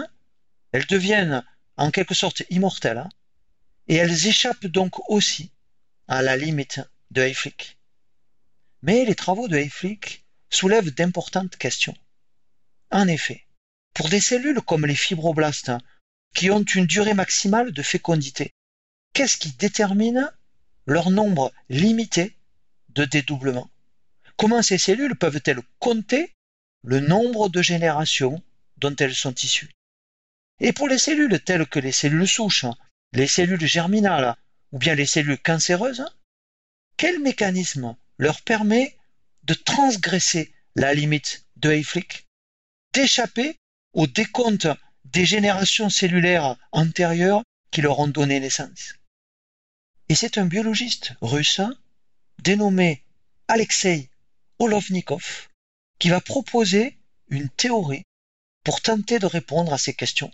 elles 0.71 0.85
deviennent 0.85 1.43
en 1.77 1.91
quelque 1.91 2.13
sorte 2.13 2.43
immortelles, 2.49 3.07
et 3.87 3.95
elles 3.95 4.27
échappent 4.27 4.67
donc 4.67 5.09
aussi 5.09 5.51
à 6.07 6.21
la 6.21 6.35
limite 6.35 6.81
de 7.11 7.21
Hayflick. 7.21 7.77
Mais 8.81 9.05
les 9.05 9.15
travaux 9.15 9.47
de 9.47 9.57
Hayflick 9.57 10.25
soulève 10.49 10.93
d'importantes 10.93 11.57
questions. 11.57 11.97
En 12.91 13.07
effet, 13.07 13.45
pour 13.93 14.09
des 14.09 14.19
cellules 14.19 14.61
comme 14.61 14.85
les 14.85 14.95
fibroblastes, 14.95 15.71
qui 16.33 16.51
ont 16.51 16.63
une 16.63 16.85
durée 16.85 17.13
maximale 17.13 17.71
de 17.71 17.81
fécondité, 17.81 18.53
qu'est-ce 19.13 19.37
qui 19.37 19.51
détermine 19.53 20.31
leur 20.85 21.09
nombre 21.09 21.51
limité 21.69 22.35
de 22.89 23.05
dédoublements? 23.05 23.69
Comment 24.35 24.61
ces 24.61 24.77
cellules 24.77 25.15
peuvent-elles 25.15 25.61
compter 25.79 26.35
le 26.83 26.99
nombre 26.99 27.49
de 27.49 27.61
générations 27.61 28.41
dont 28.77 28.95
elles 28.97 29.15
sont 29.15 29.33
issues? 29.33 29.71
Et 30.59 30.73
pour 30.73 30.87
les 30.87 30.97
cellules 30.97 31.39
telles 31.43 31.67
que 31.67 31.79
les 31.79 31.91
cellules 31.91 32.27
souches, 32.27 32.65
les 33.13 33.27
cellules 33.27 33.65
germinales 33.65 34.35
ou 34.71 34.79
bien 34.79 34.95
les 34.95 35.05
cellules 35.05 35.37
cancéreuses, 35.37 36.05
quel 36.97 37.19
mécanisme 37.19 37.95
leur 38.17 38.41
permet 38.41 38.97
de 39.43 39.53
transgresser 39.53 40.51
la 40.75 40.93
limite 40.93 41.45
de 41.57 41.71
Hayflick, 41.71 42.25
d'échapper 42.93 43.55
au 43.93 44.07
décompte 44.07 44.67
des 45.05 45.25
générations 45.25 45.89
cellulaires 45.89 46.57
antérieures 46.71 47.43
qui 47.71 47.81
leur 47.81 47.99
ont 47.99 48.07
donné 48.07 48.39
naissance? 48.39 48.95
Et 50.09 50.15
c'est 50.15 50.37
un 50.37 50.45
biologiste 50.45 51.13
russe 51.21 51.61
dénommé 52.39 53.03
Alexei 53.47 54.09
Olovnikov 54.59 55.49
qui 55.99 56.09
va 56.09 56.19
proposer 56.19 56.97
une 57.29 57.49
théorie 57.49 58.03
pour 58.63 58.81
tenter 58.81 59.19
de 59.19 59.25
répondre 59.27 59.73
à 59.73 59.77
ces 59.77 59.93
questions. 59.93 60.31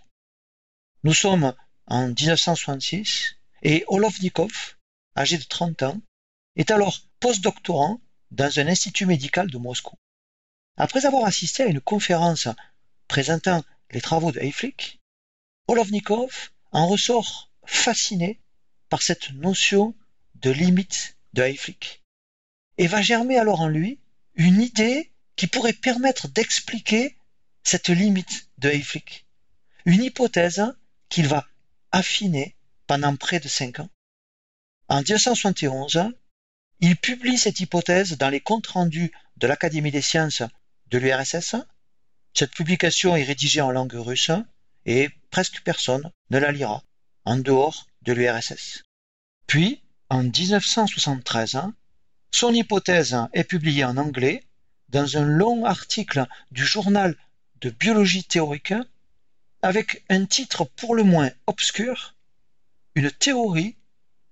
Nous 1.04 1.12
sommes 1.12 1.52
en 1.86 2.08
1966 2.08 3.36
et 3.62 3.84
Olovnikov, 3.88 4.76
âgé 5.14 5.36
de 5.36 5.42
30 5.42 5.82
ans, 5.82 6.00
est 6.56 6.70
alors 6.70 6.98
postdoctorant 7.20 8.00
dans 8.30 8.58
un 8.58 8.68
institut 8.68 9.04
médical 9.04 9.50
de 9.50 9.58
Moscou. 9.58 9.96
Après 10.78 11.04
avoir 11.04 11.26
assisté 11.26 11.62
à 11.62 11.66
une 11.66 11.82
conférence 11.82 12.48
présentant 13.06 13.62
les 13.90 14.00
travaux 14.00 14.32
de 14.32 14.40
Hayflick, 14.40 14.98
Olovnikov 15.68 16.52
en 16.72 16.86
ressort 16.86 17.50
fasciné 17.66 18.40
par 18.88 19.02
cette 19.02 19.30
notion 19.32 19.94
de 20.36 20.50
limite 20.50 21.18
de 21.34 21.42
Hayflick 21.42 22.02
et 22.78 22.86
va 22.86 23.02
germer 23.02 23.36
alors 23.36 23.60
en 23.60 23.68
lui 23.68 24.00
une 24.36 24.62
idée 24.62 25.12
qui 25.36 25.48
pourrait 25.48 25.74
permettre 25.74 26.28
d'expliquer 26.28 27.18
cette 27.62 27.90
limite 27.90 28.48
de 28.56 28.70
Hayflick. 28.70 29.26
Une 29.84 30.02
hypothèse 30.02 30.64
qu'il 31.14 31.28
va 31.28 31.46
affiner 31.92 32.56
pendant 32.88 33.14
près 33.14 33.38
de 33.38 33.46
cinq 33.46 33.78
ans. 33.78 33.88
En 34.88 34.96
1971, 34.96 36.10
il 36.80 36.96
publie 36.96 37.38
cette 37.38 37.60
hypothèse 37.60 38.18
dans 38.18 38.30
les 38.30 38.40
comptes 38.40 38.66
rendus 38.66 39.12
de 39.36 39.46
l'Académie 39.46 39.92
des 39.92 40.02
sciences 40.02 40.42
de 40.88 40.98
l'URSS. 40.98 41.54
Cette 42.36 42.50
publication 42.50 43.14
est 43.14 43.22
rédigée 43.22 43.60
en 43.60 43.70
langue 43.70 43.94
russe 43.94 44.32
et 44.86 45.08
presque 45.30 45.62
personne 45.62 46.10
ne 46.30 46.38
la 46.38 46.50
lira 46.50 46.82
en 47.24 47.36
dehors 47.36 47.86
de 48.02 48.12
l'URSS. 48.12 48.82
Puis, 49.46 49.84
en 50.08 50.24
1973, 50.24 51.60
son 52.32 52.52
hypothèse 52.52 53.16
est 53.32 53.44
publiée 53.44 53.84
en 53.84 53.98
anglais 53.98 54.42
dans 54.88 55.16
un 55.16 55.24
long 55.24 55.64
article 55.64 56.26
du 56.50 56.66
journal 56.66 57.16
de 57.60 57.70
biologie 57.70 58.24
théorique 58.24 58.74
avec 59.64 60.04
un 60.10 60.26
titre 60.26 60.66
pour 60.76 60.94
le 60.94 61.04
moins 61.04 61.30
obscur, 61.46 62.14
une 62.94 63.10
théorie 63.10 63.76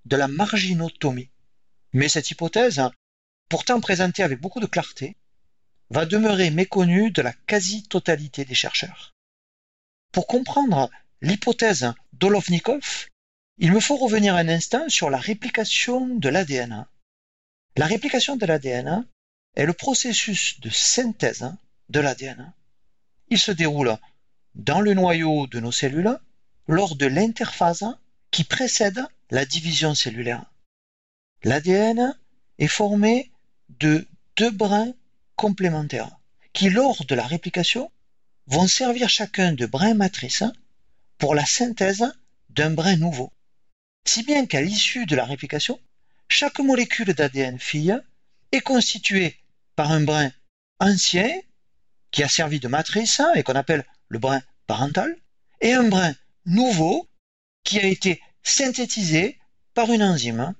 de 0.04 0.16
la 0.16 0.28
marginotomie. 0.28 1.30
Mais 1.94 2.10
cette 2.10 2.30
hypothèse, 2.30 2.82
pourtant 3.48 3.80
présentée 3.80 4.22
avec 4.22 4.40
beaucoup 4.40 4.60
de 4.60 4.66
clarté, 4.66 5.16
va 5.88 6.04
demeurer 6.04 6.50
méconnue 6.50 7.10
de 7.10 7.22
la 7.22 7.32
quasi-totalité 7.32 8.44
des 8.44 8.54
chercheurs. 8.54 9.14
Pour 10.12 10.26
comprendre 10.26 10.90
l'hypothèse 11.22 11.94
d'Olovnikov, 12.12 13.08
il 13.56 13.72
me 13.72 13.80
faut 13.80 13.96
revenir 13.96 14.34
un 14.34 14.48
instant 14.48 14.86
sur 14.90 15.08
la 15.08 15.18
réplication 15.18 16.08
de 16.08 16.28
l'ADN. 16.28 16.86
La 17.78 17.86
réplication 17.86 18.36
de 18.36 18.44
l'ADN 18.44 19.08
est 19.56 19.64
le 19.64 19.72
processus 19.72 20.60
de 20.60 20.68
synthèse 20.68 21.50
de 21.88 22.00
l'ADN. 22.00 22.52
Il 23.30 23.38
se 23.38 23.50
déroule 23.50 23.96
dans 24.54 24.80
le 24.80 24.94
noyau 24.94 25.47
de 25.47 25.61
nos 25.61 25.73
cellules 25.73 26.18
lors 26.66 26.97
de 26.97 27.06
l'interphase 27.06 27.87
qui 28.30 28.44
précède 28.44 29.04
la 29.30 29.44
division 29.44 29.94
cellulaire. 29.94 30.44
L'ADN 31.44 32.16
est 32.59 32.68
formé 32.68 33.30
de 33.80 34.06
deux 34.37 34.50
brins 34.50 34.92
complémentaires 35.37 36.18
qui, 36.52 36.71
lors 36.71 37.04
de 37.04 37.14
la 37.14 37.26
réplication, 37.26 37.90
vont 38.47 38.66
servir 38.66 39.09
chacun 39.09 39.52
de 39.52 39.66
brin 39.66 39.94
matrice 39.94 40.44
pour 41.18 41.35
la 41.35 41.47
synthèse 41.47 42.04
d'un 42.50 42.71
brin 42.71 42.97
nouveau. 42.97 43.32
Si 44.04 44.23
bien 44.23 44.47
qu'à 44.47 44.61
l'issue 44.61 45.06
de 45.06 45.16
la 45.16 45.25
réplication, 45.25 45.80
chaque 46.28 46.59
molécule 46.59 47.14
d'ADN 47.14 47.59
fille 47.59 47.97
est 48.52 48.61
constituée 48.61 49.37
par 49.76 49.92
un 49.92 50.02
brin 50.02 50.30
ancien 50.80 51.30
qui 52.11 52.23
a 52.23 52.28
servi 52.28 52.61
de 52.61 52.68
matrice 52.68 53.23
et 53.35 53.42
qu'on 53.42 53.54
appelle 53.54 53.87
le 54.12 54.19
brin 54.19 54.42
parental, 54.66 55.16
et 55.62 55.73
un 55.73 55.88
brin 55.88 56.14
nouveau 56.45 57.09
qui 57.64 57.78
a 57.78 57.87
été 57.87 58.21
synthétisé 58.42 59.38
par 59.73 59.90
une 59.90 60.02
enzyme 60.02 60.54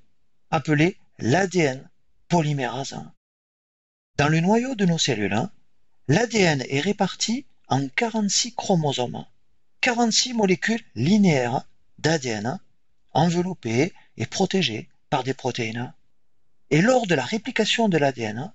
appelée 0.49 0.97
l'ADN 1.19 1.87
polymérase. 2.29 2.99
Dans 4.17 4.27
le 4.27 4.39
noyau 4.39 4.73
de 4.73 4.85
nos 4.85 4.97
cellules, 4.97 5.47
l'ADN 6.07 6.63
est 6.67 6.79
réparti 6.79 7.45
en 7.67 7.87
46 7.87 8.55
chromosomes, 8.55 9.23
46 9.81 10.33
molécules 10.33 10.83
linéaires 10.95 11.63
d'ADN 11.99 12.59
enveloppées 13.11 13.93
et 14.17 14.25
protégées 14.25 14.89
par 15.11 15.23
des 15.23 15.35
protéines. 15.35 15.93
Et 16.71 16.81
lors 16.81 17.05
de 17.05 17.13
la 17.13 17.23
réplication 17.23 17.87
de 17.87 17.99
l'ADN, 17.99 18.51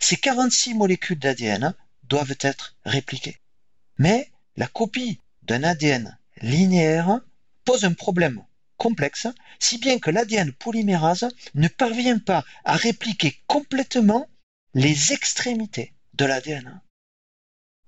ces 0.00 0.16
46 0.16 0.74
molécules 0.74 1.20
d'ADN 1.20 1.74
doivent 2.02 2.38
être 2.40 2.74
répliquées. 2.84 3.38
Mais 3.98 4.30
la 4.56 4.66
copie 4.66 5.20
d'un 5.42 5.62
ADN 5.62 6.18
linéaire 6.42 7.20
pose 7.64 7.84
un 7.84 7.94
problème 7.94 8.44
complexe, 8.76 9.26
si 9.58 9.78
bien 9.78 9.98
que 9.98 10.10
l'ADN 10.10 10.52
polymérase 10.52 11.28
ne 11.54 11.68
parvient 11.68 12.18
pas 12.18 12.44
à 12.64 12.76
répliquer 12.76 13.40
complètement 13.46 14.28
les 14.74 15.12
extrémités 15.12 15.94
de 16.14 16.26
l'ADN. 16.26 16.80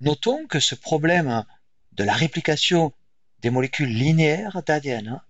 Notons 0.01 0.47
que 0.47 0.61
ce 0.61 0.75
problème 0.75 1.45
de 1.93 2.05
la 2.05 2.15
réplication 2.15 2.93
des 3.41 3.51
molécules 3.51 3.93
linéaires 3.93 4.63
d'ADN 4.63 5.21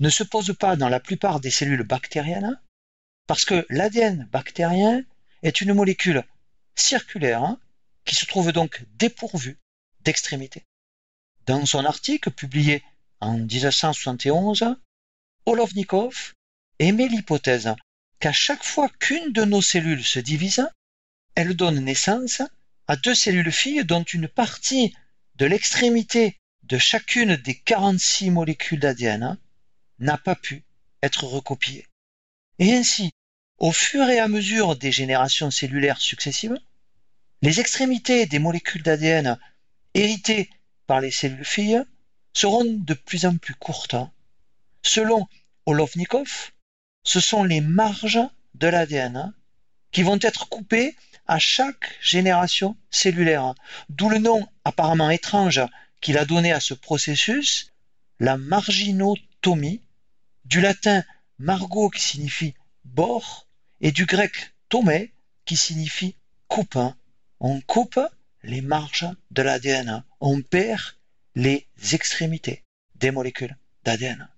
ne 0.00 0.08
se 0.10 0.22
pose 0.22 0.56
pas 0.58 0.76
dans 0.76 0.88
la 0.88 1.00
plupart 1.00 1.40
des 1.40 1.50
cellules 1.50 1.82
bactériennes, 1.82 2.60
parce 3.26 3.44
que 3.44 3.66
l'ADN 3.68 4.28
bactérien 4.32 5.04
est 5.42 5.60
une 5.60 5.74
molécule 5.74 6.24
circulaire 6.76 7.56
qui 8.04 8.14
se 8.14 8.24
trouve 8.24 8.52
donc 8.52 8.84
dépourvue 8.94 9.58
Dans 11.46 11.66
son 11.66 11.84
article 11.84 12.30
publié 12.30 12.82
en 13.20 13.38
1971, 13.38 14.76
Olovnikov 15.44 16.34
émet 16.78 17.08
l'hypothèse 17.08 17.74
qu'à 18.20 18.32
chaque 18.32 18.64
fois 18.64 18.88
qu'une 19.00 19.32
de 19.32 19.44
nos 19.44 19.62
cellules 19.62 20.04
se 20.04 20.18
divise, 20.18 20.66
elle 21.34 21.54
donne 21.54 21.80
naissance 21.80 22.42
à 22.86 22.96
deux 22.96 23.14
cellules 23.14 23.52
filles 23.52 23.84
dont 23.84 24.02
une 24.02 24.28
partie 24.28 24.94
de 25.36 25.46
l'extrémité 25.46 26.36
de 26.64 26.78
chacune 26.78 27.36
des 27.36 27.58
46 27.58 28.30
molécules 28.30 28.80
d'ADN 28.80 29.38
n'a 29.98 30.18
pas 30.18 30.34
pu 30.34 30.64
être 31.02 31.24
recopiée. 31.24 31.86
Et 32.58 32.74
ainsi, 32.74 33.10
au 33.58 33.72
fur 33.72 34.08
et 34.08 34.18
à 34.18 34.28
mesure 34.28 34.76
des 34.76 34.92
générations 34.92 35.50
cellulaires 35.50 36.00
successives, 36.00 36.58
les 37.42 37.60
extrémités 37.60 38.26
des 38.26 38.38
molécules 38.38 38.82
d'ADN 38.82 39.38
héritées 39.98 40.48
par 40.86 41.00
les 41.00 41.10
cellules 41.10 41.44
filles 41.44 41.82
seront 42.32 42.64
de 42.64 42.94
plus 42.94 43.26
en 43.26 43.36
plus 43.36 43.54
courtes. 43.54 43.96
Selon 44.82 45.26
Olovnikov, 45.66 46.52
ce 47.02 47.20
sont 47.20 47.42
les 47.42 47.60
marges 47.60 48.20
de 48.54 48.68
l'ADN 48.68 49.34
qui 49.90 50.02
vont 50.02 50.18
être 50.22 50.48
coupées 50.48 50.96
à 51.26 51.38
chaque 51.38 51.98
génération 52.00 52.76
cellulaire, 52.90 53.54
d'où 53.88 54.08
le 54.08 54.18
nom 54.18 54.46
apparemment 54.64 55.10
étrange 55.10 55.60
qu'il 56.00 56.16
a 56.16 56.24
donné 56.24 56.52
à 56.52 56.60
ce 56.60 56.74
processus, 56.74 57.72
la 58.20 58.36
marginotomie, 58.36 59.82
du 60.44 60.60
latin 60.60 61.04
margot 61.38 61.90
qui 61.90 62.00
signifie 62.00 62.54
bord 62.84 63.46
et 63.80 63.92
du 63.92 64.06
grec 64.06 64.54
tomé 64.68 65.12
qui 65.44 65.56
signifie 65.56 66.14
coupe. 66.46 66.78
On 67.40 67.60
coupe 67.60 68.00
les 68.42 68.60
marges 68.60 69.08
de 69.30 69.42
l'ADN, 69.42 70.04
on 70.20 70.42
perd 70.42 70.80
les 71.34 71.66
extrémités 71.92 72.64
des 72.96 73.10
molécules 73.10 73.56
d'ADN. 73.84 74.28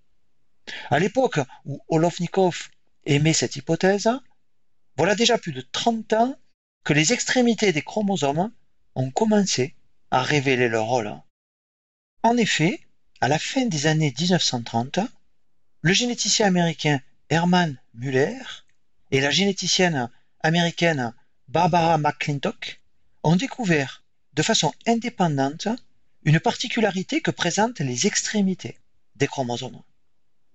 À 0.90 0.98
l'époque 0.98 1.40
où 1.64 1.80
Olovnikov 1.88 2.70
émet 3.04 3.32
cette 3.32 3.56
hypothèse, 3.56 4.08
voilà 4.96 5.14
déjà 5.14 5.38
plus 5.38 5.52
de 5.52 5.62
30 5.72 6.12
ans 6.12 6.36
que 6.84 6.92
les 6.92 7.12
extrémités 7.12 7.72
des 7.72 7.82
chromosomes 7.82 8.52
ont 8.94 9.10
commencé 9.10 9.74
à 10.10 10.22
révéler 10.22 10.68
leur 10.68 10.86
rôle. 10.86 11.14
En 12.22 12.36
effet, 12.36 12.80
à 13.20 13.28
la 13.28 13.38
fin 13.38 13.66
des 13.66 13.86
années 13.86 14.14
1930, 14.18 15.00
le 15.82 15.92
généticien 15.92 16.46
américain 16.46 17.00
Herman 17.28 17.80
Muller 17.94 18.38
et 19.10 19.20
la 19.20 19.30
généticienne 19.30 20.10
américaine 20.42 21.14
Barbara 21.48 21.98
McClintock 21.98 22.79
ont 23.22 23.36
découvert 23.36 24.02
de 24.34 24.42
façon 24.42 24.72
indépendante 24.86 25.68
une 26.24 26.40
particularité 26.40 27.20
que 27.20 27.30
présentent 27.30 27.80
les 27.80 28.06
extrémités 28.06 28.78
des 29.16 29.26
chromosomes. 29.26 29.82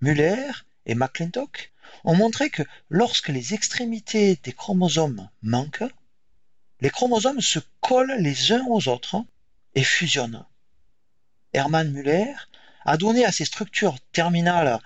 Muller 0.01 0.51
et 0.85 0.95
McClintock 0.95 1.71
ont 2.03 2.15
montré 2.15 2.49
que 2.49 2.63
lorsque 2.89 3.29
les 3.29 3.53
extrémités 3.53 4.37
des 4.43 4.53
chromosomes 4.53 5.29
manquent, 5.41 5.83
les 6.81 6.89
chromosomes 6.89 7.41
se 7.41 7.59
collent 7.81 8.17
les 8.19 8.51
uns 8.51 8.65
aux 8.67 8.87
autres 8.87 9.23
et 9.75 9.83
fusionnent. 9.83 10.45
Hermann 11.53 11.91
Müller 11.91 12.33
a 12.85 12.97
donné 12.97 13.25
à 13.25 13.31
ces 13.31 13.45
structures 13.45 13.99
terminales 14.11 14.79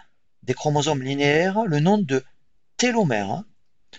des 0.44 0.54
chromosomes 0.54 1.04
linéaires 1.04 1.64
le 1.64 1.80
nom 1.80 1.98
de 1.98 2.24
télomère, 2.78 3.44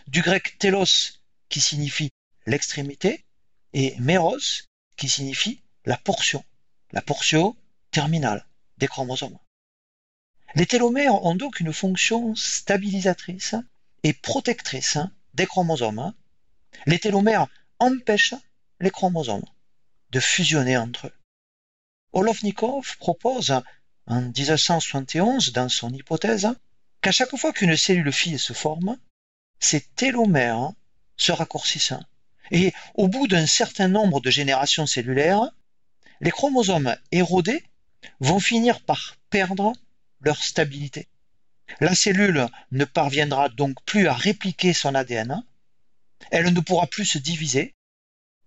du 0.07 0.23
grec 0.23 0.57
télos 0.59 1.21
qui 1.49 1.61
signifie 1.61 2.11
l'extrémité 2.47 3.25
et 3.73 3.95
méros 3.99 4.67
qui 4.97 5.09
signifie 5.09 5.61
la 5.85 5.97
portion, 5.97 6.45
la 6.93 7.03
portion 7.03 7.57
terminale 7.91 8.47
des 8.79 8.89
chromosomes. 8.89 9.39
Les 10.55 10.67
télomères 10.67 11.23
ont 11.25 11.35
donc 11.35 11.61
une 11.61 11.73
fonction 11.73 12.35
stabilisatrice 12.35 13.55
et 14.03 14.13
protectrice 14.13 14.99
des 15.35 15.47
chromosomes. 15.47 16.13
Les 16.87 16.99
télomères 16.99 17.47
empêchent 17.79 18.35
les 18.81 18.91
chromosomes 18.91 19.45
de 20.11 20.21
fusionner 20.21 20.77
entre 20.77 21.07
eux. 21.07 21.15
Olovnikov 22.13 22.97
propose 22.99 23.55
en 24.07 24.23
1971 24.23 25.53
dans 25.53 25.69
son 25.69 25.93
hypothèse 25.93 26.49
qu'à 27.01 27.13
chaque 27.13 27.37
fois 27.37 27.53
qu'une 27.53 27.77
cellule 27.77 28.13
fille 28.13 28.39
se 28.39 28.53
forme, 28.53 28.99
ces 29.61 29.81
télomères 29.81 30.73
se 31.17 31.31
raccourcissent. 31.33 31.95
Et 32.51 32.73
au 32.95 33.09
bout 33.09 33.29
d'un 33.29 33.47
certain 33.47 33.89
nombre 33.89 34.21
de 34.21 34.31
générations 34.31 34.87
cellulaires, 34.87 35.51
les 36.21 36.31
chromosomes 36.31 36.97
érodés 37.13 37.65
vont 38.21 38.41
finir 38.41 38.81
par 38.81 39.17
perdre 39.31 39.73
leur 40.21 40.43
stabilité. 40.43 41.09
La 41.81 41.95
cellule 41.95 42.49
ne 42.73 42.85
parviendra 42.85 43.49
donc 43.49 43.77
plus 43.85 44.09
à 44.09 44.15
répliquer 44.15 44.73
son 44.73 44.95
ADN, 44.95 45.45
elle 46.31 46.53
ne 46.53 46.61
pourra 46.61 46.87
plus 46.87 47.07
se 47.07 47.19
diviser, 47.19 47.75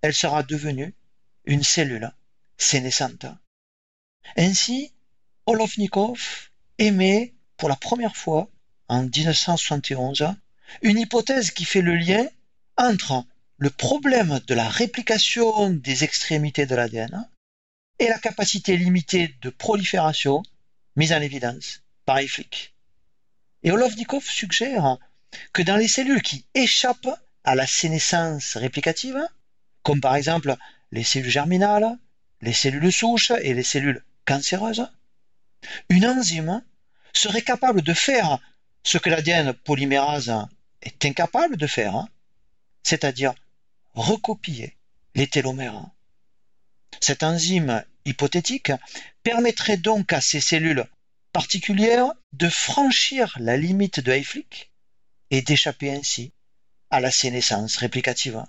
elle 0.02 0.14
sera 0.14 0.44
devenue 0.44 0.94
une 1.46 1.64
cellule 1.64 2.12
sénescente. 2.58 3.26
Ainsi, 4.38 4.94
Olovnikov 5.46 6.50
émet 6.78 7.34
pour 7.58 7.70
la 7.70 7.76
première 7.76 8.16
fois 8.16 8.50
en 8.88 9.04
1971 9.04 10.36
une 10.82 11.00
hypothèse 11.00 11.52
qui 11.52 11.66
fait 11.66 11.82
le 11.82 11.96
lien 11.96 12.26
entre 12.78 13.26
le 13.64 13.70
problème 13.70 14.42
de 14.46 14.56
la 14.56 14.68
réplication 14.68 15.70
des 15.70 16.04
extrémités 16.04 16.66
de 16.66 16.76
l'ADN 16.76 17.30
et 17.98 18.10
la 18.10 18.20
capacité 18.20 18.76
limitée 18.76 19.38
de 19.42 19.50
prolifération 19.50 20.44
mise 20.98 21.14
en 21.14 21.22
évidence 21.22 21.82
par 22.04 22.18
Eiflick. 22.18 22.74
Et 23.64 23.72
Olovnikov 23.72 24.26
suggère 24.26 24.98
que 25.54 25.62
dans 25.62 25.78
les 25.78 25.88
cellules 25.88 26.22
qui 26.22 26.46
échappent 26.54 27.18
à 27.46 27.56
la 27.56 27.66
sénescence 27.66 28.58
réplicative, 28.58 29.26
comme 29.82 30.02
par 30.02 30.18
exemple 30.18 30.58
les 30.92 31.06
cellules 31.06 31.32
germinales, 31.32 31.98
les 32.42 32.52
cellules 32.52 32.92
souches 32.92 33.32
et 33.44 33.54
les 33.54 33.64
cellules 33.64 34.04
cancéreuses, 34.26 34.90
une 35.88 36.06
enzyme 36.06 36.62
serait 37.14 37.44
capable 37.44 37.82
de 37.82 37.94
faire 37.94 38.40
ce 38.84 38.98
que 38.98 39.10
l'ADN 39.10 39.54
polymérase 39.54 40.36
est 40.82 41.06
incapable 41.06 41.56
de 41.56 41.66
faire, 41.66 42.08
c'est-à-dire 42.84 43.34
recopier 43.94 44.78
les 45.16 45.28
télomères. 45.28 45.86
Cette 47.00 47.24
enzyme 47.24 47.84
hypothétique 48.06 48.72
permettrait 49.24 49.78
donc 49.78 50.14
à 50.14 50.22
ces 50.22 50.42
cellules 50.42 50.86
particulières 51.32 52.12
de 52.34 52.50
franchir 52.50 53.36
la 53.40 53.58
limite 53.58 54.00
de 54.00 54.12
Hayflick 54.12 54.72
et 55.32 55.42
d'échapper 55.42 55.92
ainsi 55.92 56.32
à 56.90 57.00
la 57.00 57.12
sénescence 57.12 57.78
réplicative. 57.78 58.44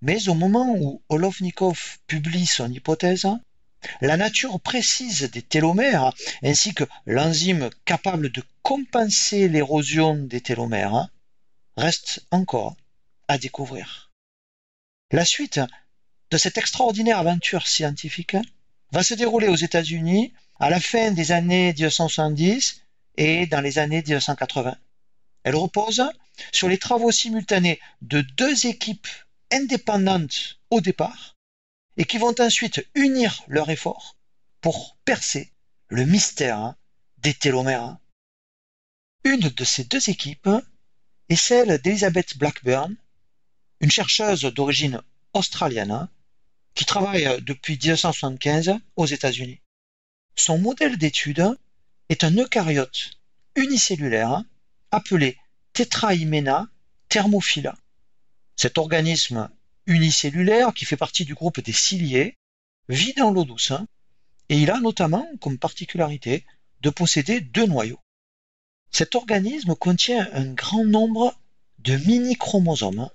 Mais 0.00 0.28
au 0.28 0.34
moment 0.34 0.74
où 0.76 1.02
Olovnikov 1.08 1.98
publie 2.08 2.46
son 2.46 2.70
hypothèse, 2.72 3.28
la 4.00 4.16
nature 4.16 4.60
précise 4.60 5.30
des 5.30 5.42
télomères 5.42 6.12
ainsi 6.42 6.74
que 6.74 6.84
l'enzyme 7.06 7.70
capable 7.84 8.30
de 8.30 8.42
compenser 8.62 9.48
l'érosion 9.48 10.14
des 10.14 10.40
télomères 10.40 11.08
reste 11.76 12.24
encore 12.30 12.76
à 13.28 13.38
découvrir. 13.38 14.11
La 15.12 15.26
suite 15.26 15.60
de 16.30 16.38
cette 16.38 16.56
extraordinaire 16.56 17.18
aventure 17.18 17.66
scientifique 17.66 18.34
va 18.92 19.02
se 19.02 19.12
dérouler 19.12 19.48
aux 19.48 19.56
États-Unis 19.56 20.32
à 20.58 20.70
la 20.70 20.80
fin 20.80 21.10
des 21.10 21.32
années 21.32 21.74
1970 21.74 22.80
et 23.18 23.46
dans 23.46 23.60
les 23.60 23.78
années 23.78 24.00
1980. 24.00 24.74
Elle 25.44 25.56
repose 25.56 26.02
sur 26.50 26.66
les 26.66 26.78
travaux 26.78 27.10
simultanés 27.10 27.78
de 28.00 28.22
deux 28.22 28.66
équipes 28.66 29.06
indépendantes 29.50 30.58
au 30.70 30.80
départ 30.80 31.36
et 31.98 32.06
qui 32.06 32.16
vont 32.16 32.34
ensuite 32.38 32.82
unir 32.94 33.44
leurs 33.48 33.68
efforts 33.68 34.16
pour 34.62 34.96
percer 35.04 35.52
le 35.88 36.06
mystère 36.06 36.74
des 37.18 37.34
télomères. 37.34 37.98
Une 39.24 39.50
de 39.50 39.64
ces 39.64 39.84
deux 39.84 40.08
équipes 40.08 40.48
est 41.28 41.36
celle 41.36 41.76
d'Elizabeth 41.82 42.38
Blackburn, 42.38 42.96
une 43.82 43.90
chercheuse 43.90 44.42
d'origine 44.42 45.02
australienne 45.34 46.08
qui 46.74 46.84
travaille 46.84 47.42
depuis 47.42 47.74
1975 47.74 48.76
aux 48.96 49.06
États-Unis. 49.06 49.60
Son 50.36 50.58
modèle 50.58 50.96
d'étude 50.96 51.58
est 52.08 52.24
un 52.24 52.34
eucaryote 52.36 53.10
unicellulaire 53.56 54.42
appelé 54.92 55.36
Tetrahymena 55.72 56.68
thermophila. 57.08 57.76
Cet 58.56 58.78
organisme 58.78 59.50
unicellulaire, 59.86 60.72
qui 60.72 60.84
fait 60.84 60.96
partie 60.96 61.24
du 61.24 61.34
groupe 61.34 61.60
des 61.60 61.72
ciliés, 61.72 62.38
vit 62.88 63.14
dans 63.14 63.32
l'eau 63.32 63.44
douce 63.44 63.72
et 64.48 64.58
il 64.58 64.70
a 64.70 64.78
notamment 64.78 65.26
comme 65.40 65.58
particularité 65.58 66.46
de 66.82 66.90
posséder 66.90 67.40
deux 67.40 67.66
noyaux. 67.66 68.00
Cet 68.90 69.14
organisme 69.16 69.74
contient 69.74 70.28
un 70.32 70.52
grand 70.52 70.84
nombre 70.84 71.36
de 71.80 71.96
mini-chromosomes 71.96 73.10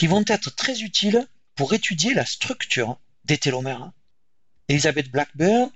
qui 0.00 0.06
vont 0.06 0.24
être 0.28 0.56
très 0.56 0.80
utiles 0.80 1.28
pour 1.56 1.74
étudier 1.74 2.14
la 2.14 2.24
structure 2.24 2.98
des 3.26 3.36
télomères. 3.36 3.92
Elizabeth 4.68 5.10
Blackburn 5.10 5.70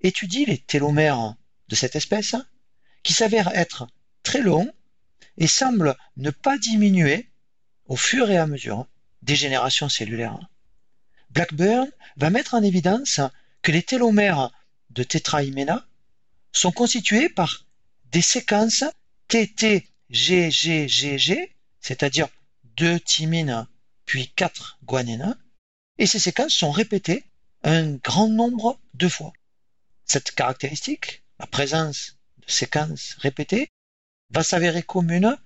étudie 0.00 0.44
les 0.46 0.58
télomères 0.58 1.36
de 1.68 1.76
cette 1.76 1.94
espèce 1.94 2.34
qui 3.04 3.12
s'avèrent 3.12 3.54
être 3.54 3.86
très 4.24 4.40
longs 4.40 4.68
et 5.36 5.46
semblent 5.46 5.94
ne 6.16 6.30
pas 6.30 6.58
diminuer 6.58 7.28
au 7.86 7.94
fur 7.94 8.28
et 8.32 8.36
à 8.36 8.48
mesure 8.48 8.88
des 9.22 9.36
générations 9.36 9.88
cellulaires. 9.88 10.40
Blackburn 11.30 11.88
va 12.16 12.30
mettre 12.30 12.54
en 12.54 12.64
évidence 12.64 13.20
que 13.62 13.70
les 13.70 13.84
télomères 13.84 14.50
de 14.90 15.04
tétrahymena 15.04 15.86
sont 16.50 16.72
constitués 16.72 17.28
par 17.28 17.64
des 18.10 18.22
séquences 18.22 18.82
TTGGGG, 19.28 20.08
c'est-à-dire 21.80 22.26
deux 22.78 23.00
thymines 23.00 23.66
puis 24.06 24.28
quatre 24.28 24.78
guanines, 24.84 25.36
et 25.98 26.06
ces 26.06 26.20
séquences 26.20 26.54
sont 26.54 26.70
répétées 26.70 27.24
un 27.64 27.94
grand 27.96 28.28
nombre 28.28 28.78
de 28.94 29.08
fois. 29.08 29.32
Cette 30.04 30.30
caractéristique, 30.30 31.24
la 31.40 31.46
présence 31.46 32.16
de 32.38 32.50
séquences 32.50 33.16
répétées, 33.18 33.68
va 34.30 34.42
s'avérer 34.42 34.82
commune 34.82 35.36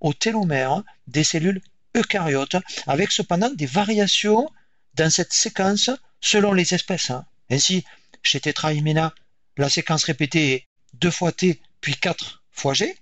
aux 0.00 0.12
télomères 0.12 0.82
des 1.06 1.24
cellules 1.24 1.62
eucaryotes, 1.96 2.56
avec 2.86 3.10
cependant 3.10 3.50
des 3.50 3.66
variations 3.66 4.50
dans 4.94 5.10
cette 5.10 5.32
séquence 5.32 5.90
selon 6.20 6.52
les 6.52 6.74
espèces. 6.74 7.12
Ainsi, 7.50 7.84
chez 8.22 8.40
Tetrahymena, 8.40 9.14
la 9.56 9.68
séquence 9.68 10.04
répétée 10.04 10.52
est 10.52 10.66
2 10.94 11.10
fois 11.10 11.32
T 11.32 11.60
puis 11.80 11.96
4 11.96 12.42
fois 12.50 12.74
G, 12.74 12.96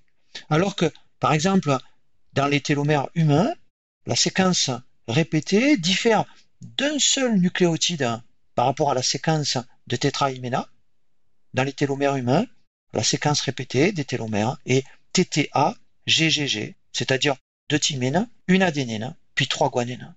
alors 0.48 0.76
que, 0.76 0.90
par 1.18 1.32
exemple, 1.32 1.76
dans 2.32 2.46
les 2.46 2.60
télomères 2.60 3.08
humains, 3.14 3.52
la 4.10 4.16
séquence 4.16 4.72
répétée 5.06 5.76
diffère 5.76 6.24
d'un 6.60 6.98
seul 6.98 7.38
nucléotide 7.38 8.20
par 8.56 8.66
rapport 8.66 8.90
à 8.90 8.94
la 8.94 9.04
séquence 9.04 9.56
de 9.86 9.94
Tetrahymena. 9.94 10.68
Dans 11.54 11.62
les 11.62 11.72
télomères 11.72 12.16
humains, 12.16 12.44
la 12.92 13.04
séquence 13.04 13.40
répétée 13.40 13.92
des 13.92 14.04
télomères 14.04 14.58
est 14.66 14.84
TTA 15.12 15.76
GGG, 16.08 16.74
c'est-à-dire 16.92 17.36
deux 17.68 17.78
thymines, 17.78 18.28
une 18.48 18.64
adénine, 18.64 19.14
puis 19.36 19.46
trois 19.46 19.70
guanines. 19.70 20.16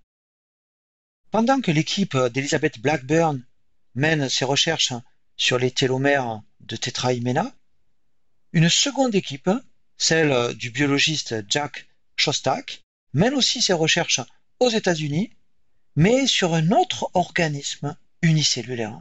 Pendant 1.29 1.61
que 1.61 1.69
l'équipe 1.69 2.17
d'Elizabeth 2.17 2.79
Blackburn 2.79 3.45
mène 3.93 4.27
ses 4.27 4.45
recherches 4.45 4.93
sur 5.37 5.59
les 5.59 5.69
télomères 5.69 6.41
de 6.61 6.77
Tetrahymena, 6.77 7.53
une 8.53 8.69
seconde 8.69 9.13
équipe, 9.13 9.51
celle 9.97 10.55
du 10.55 10.71
biologiste 10.71 11.45
Jack 11.47 11.87
Shostak, 12.15 12.82
mène 13.13 13.33
aussi 13.33 13.61
ses 13.61 13.73
recherches 13.73 14.21
aux 14.59 14.69
États-Unis, 14.69 15.31
mais 15.95 16.27
sur 16.27 16.53
un 16.53 16.71
autre 16.71 17.09
organisme 17.13 17.95
unicellulaire. 18.21 18.99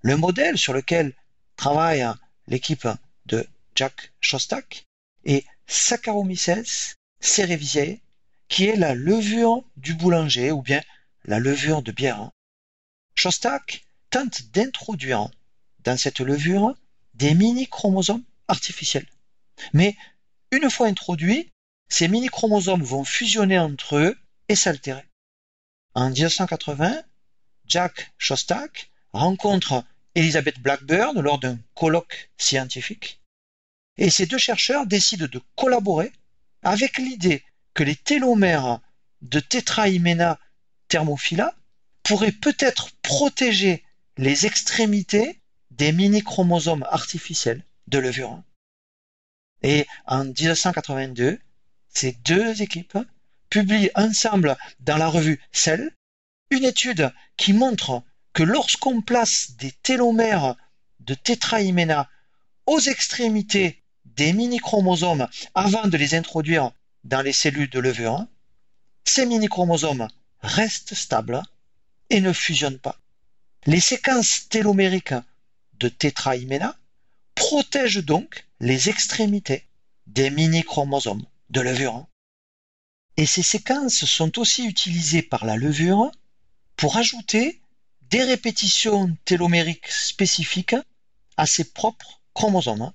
Le 0.00 0.16
modèle 0.16 0.58
sur 0.58 0.72
lequel 0.72 1.14
travaille 1.56 2.06
l'équipe 2.46 2.88
de 3.26 3.46
Jack 3.74 4.12
Shostak 4.20 4.86
est 5.24 5.44
Saccharomyces 5.66 6.96
cerevisiae, 7.20 8.00
qui 8.48 8.66
est 8.66 8.76
la 8.76 8.94
levure 8.94 9.64
du 9.76 9.94
boulanger 9.94 10.50
ou 10.50 10.62
bien 10.62 10.82
la 11.24 11.38
levure 11.38 11.82
de 11.82 11.92
bière. 11.92 12.30
Shostak 13.14 13.84
tente 14.10 14.50
d'introduire 14.52 15.30
dans 15.84 15.96
cette 15.96 16.20
levure 16.20 16.74
des 17.14 17.34
mini-chromosomes 17.34 18.24
artificiels. 18.48 19.06
Mais 19.72 19.96
une 20.50 20.68
fois 20.68 20.88
introduits, 20.88 21.50
ces 21.92 22.08
mini-chromosomes 22.08 22.82
vont 22.82 23.04
fusionner 23.04 23.58
entre 23.58 23.96
eux 23.96 24.18
et 24.48 24.56
s'altérer. 24.56 25.04
En 25.94 26.08
1980, 26.08 27.02
Jack 27.66 28.14
Shostak 28.16 28.90
rencontre 29.12 29.84
Elizabeth 30.14 30.58
Blackburn 30.58 31.20
lors 31.20 31.38
d'un 31.38 31.58
colloque 31.74 32.30
scientifique 32.38 33.20
et 33.98 34.08
ces 34.08 34.24
deux 34.24 34.38
chercheurs 34.38 34.86
décident 34.86 35.26
de 35.30 35.42
collaborer 35.54 36.10
avec 36.62 36.96
l'idée 36.96 37.44
que 37.74 37.82
les 37.82 37.96
télomères 37.96 38.80
de 39.20 39.38
Tetrahymena 39.38 40.40
thermophila 40.88 41.54
pourraient 42.04 42.32
peut-être 42.32 42.90
protéger 43.02 43.84
les 44.16 44.46
extrémités 44.46 45.42
des 45.70 45.92
mini-chromosomes 45.92 46.86
artificiels 46.90 47.62
de 47.86 47.98
levure. 47.98 48.42
Et 49.62 49.86
en 50.06 50.24
1982, 50.24 51.38
ces 51.92 52.12
deux 52.24 52.62
équipes 52.62 52.98
publient 53.50 53.90
ensemble 53.94 54.56
dans 54.80 54.96
la 54.96 55.08
revue 55.08 55.40
Cell 55.52 55.94
une 56.50 56.64
étude 56.64 57.12
qui 57.36 57.52
montre 57.52 58.02
que 58.32 58.42
lorsqu'on 58.42 59.02
place 59.02 59.52
des 59.56 59.72
télomères 59.82 60.56
de 61.00 61.14
tétrahymena 61.14 62.08
aux 62.66 62.80
extrémités 62.80 63.82
des 64.04 64.32
mini-chromosomes 64.32 65.28
avant 65.54 65.86
de 65.86 65.96
les 65.96 66.14
introduire 66.14 66.72
dans 67.04 67.22
les 67.22 67.32
cellules 67.32 67.70
de 67.70 67.78
levure, 67.78 68.26
ces 69.04 69.26
mini-chromosomes 69.26 70.08
restent 70.40 70.94
stables 70.94 71.42
et 72.10 72.20
ne 72.20 72.32
fusionnent 72.32 72.78
pas. 72.78 72.98
Les 73.66 73.80
séquences 73.80 74.48
télomériques 74.48 75.14
de 75.74 75.88
tétrahymena 75.88 76.76
protègent 77.34 78.04
donc 78.04 78.46
les 78.60 78.88
extrémités 78.88 79.66
des 80.06 80.30
mini-chromosomes 80.30 81.24
de 81.52 81.60
levure. 81.60 82.06
Et 83.16 83.26
ces 83.26 83.42
séquences 83.42 84.06
sont 84.06 84.38
aussi 84.38 84.66
utilisées 84.66 85.22
par 85.22 85.44
la 85.44 85.56
levure 85.56 86.10
pour 86.76 86.96
ajouter 86.96 87.60
des 88.10 88.24
répétitions 88.24 89.14
télomériques 89.24 89.88
spécifiques 89.88 90.76
à 91.36 91.46
ses 91.46 91.64
propres 91.64 92.22
chromosomes, 92.34 92.92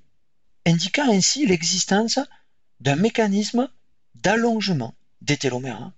indiquant 0.65 1.09
ainsi 1.11 1.45
l'existence 1.45 2.19
d'un 2.79 2.95
mécanisme 2.95 3.69
d'allongement 4.15 4.95
des 5.21 5.37
télomères. 5.37 5.91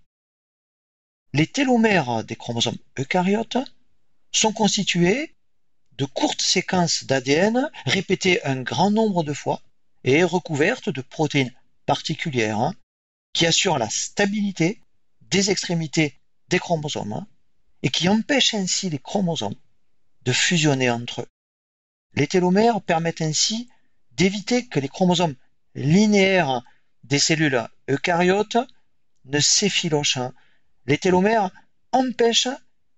Les 1.34 1.48
télomères 1.48 2.24
des 2.26 2.36
chromosomes 2.36 2.78
eucaryotes 2.98 3.58
sont 4.32 4.52
constitués 4.52 5.36
de 5.94 6.06
courtes 6.06 6.42
séquences 6.42 7.06
d'ADN 7.06 7.70
répétées 7.86 8.44
un 8.46 8.62
grand 8.62 8.92
nombre 8.92 9.24
de 9.24 9.34
fois 9.34 9.62
et 10.04 10.24
recouvertes 10.24 10.90
de 10.90 11.02
protéines 11.02 11.54
particulières 11.90 12.72
qui 13.34 13.48
assurent 13.48 13.80
la 13.80 13.90
stabilité 13.90 14.80
des 15.22 15.50
extrémités 15.50 16.20
des 16.50 16.60
chromosomes 16.60 17.26
et 17.82 17.90
qui 17.90 18.08
empêchent 18.08 18.54
ainsi 18.54 18.92
les 18.92 19.00
chromosomes 19.00 19.56
de 20.22 20.32
fusionner 20.32 20.92
entre 20.92 21.22
eux. 21.22 21.28
Les 22.14 22.28
télomères 22.28 22.80
permettent 22.82 23.24
ainsi 23.24 23.70
d'éviter 24.12 24.68
que 24.68 24.80
les 24.80 24.88
chromosomes 24.88 25.34
linéaires 25.74 26.62
des 27.06 27.18
cellules 27.18 27.68
eucaryotes 27.90 28.58
ne 29.26 29.40
s'effilochent. 29.40 30.30
Les 30.86 31.00
télomères 31.00 31.50
empêchent 31.92 32.56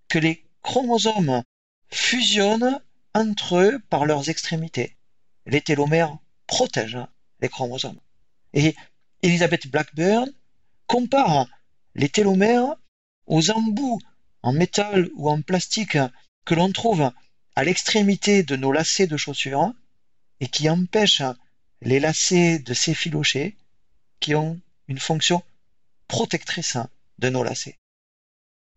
que 0.10 0.20
les 0.20 0.44
chromosomes 0.64 1.44
fusionnent 1.90 2.82
entre 3.14 3.56
eux 3.56 3.80
par 3.90 4.06
leurs 4.06 4.30
extrémités. 4.30 4.98
Les 5.46 5.62
télomères 5.62 6.18
protègent 6.46 7.08
les 7.40 7.48
chromosomes. 7.48 8.02
Et 8.54 8.76
Elizabeth 9.22 9.68
Blackburn 9.68 10.32
compare 10.88 11.48
les 11.96 12.10
télomères 12.10 12.76
aux 13.28 13.52
embouts 13.52 14.02
en 14.42 14.54
métal 14.54 15.10
ou 15.16 15.30
en 15.30 15.42
plastique 15.42 15.98
que 16.46 16.56
l'on 16.56 16.72
trouve 16.72 17.12
à 17.56 17.64
l'extrémité 17.64 18.44
de 18.44 18.56
nos 18.56 18.72
lacets 18.72 19.08
de 19.08 19.18
chaussures 19.18 19.74
et 20.40 20.48
qui 20.48 20.70
empêchent 20.70 21.24
les 21.82 22.00
lacets 22.00 22.60
de 22.60 22.74
s'effilocher, 22.74 23.56
qui 24.20 24.36
ont 24.36 24.60
une 24.88 25.00
fonction 25.00 25.44
protectrice 26.08 26.78
de 27.20 27.30
nos 27.30 27.44
lacets. 27.44 27.78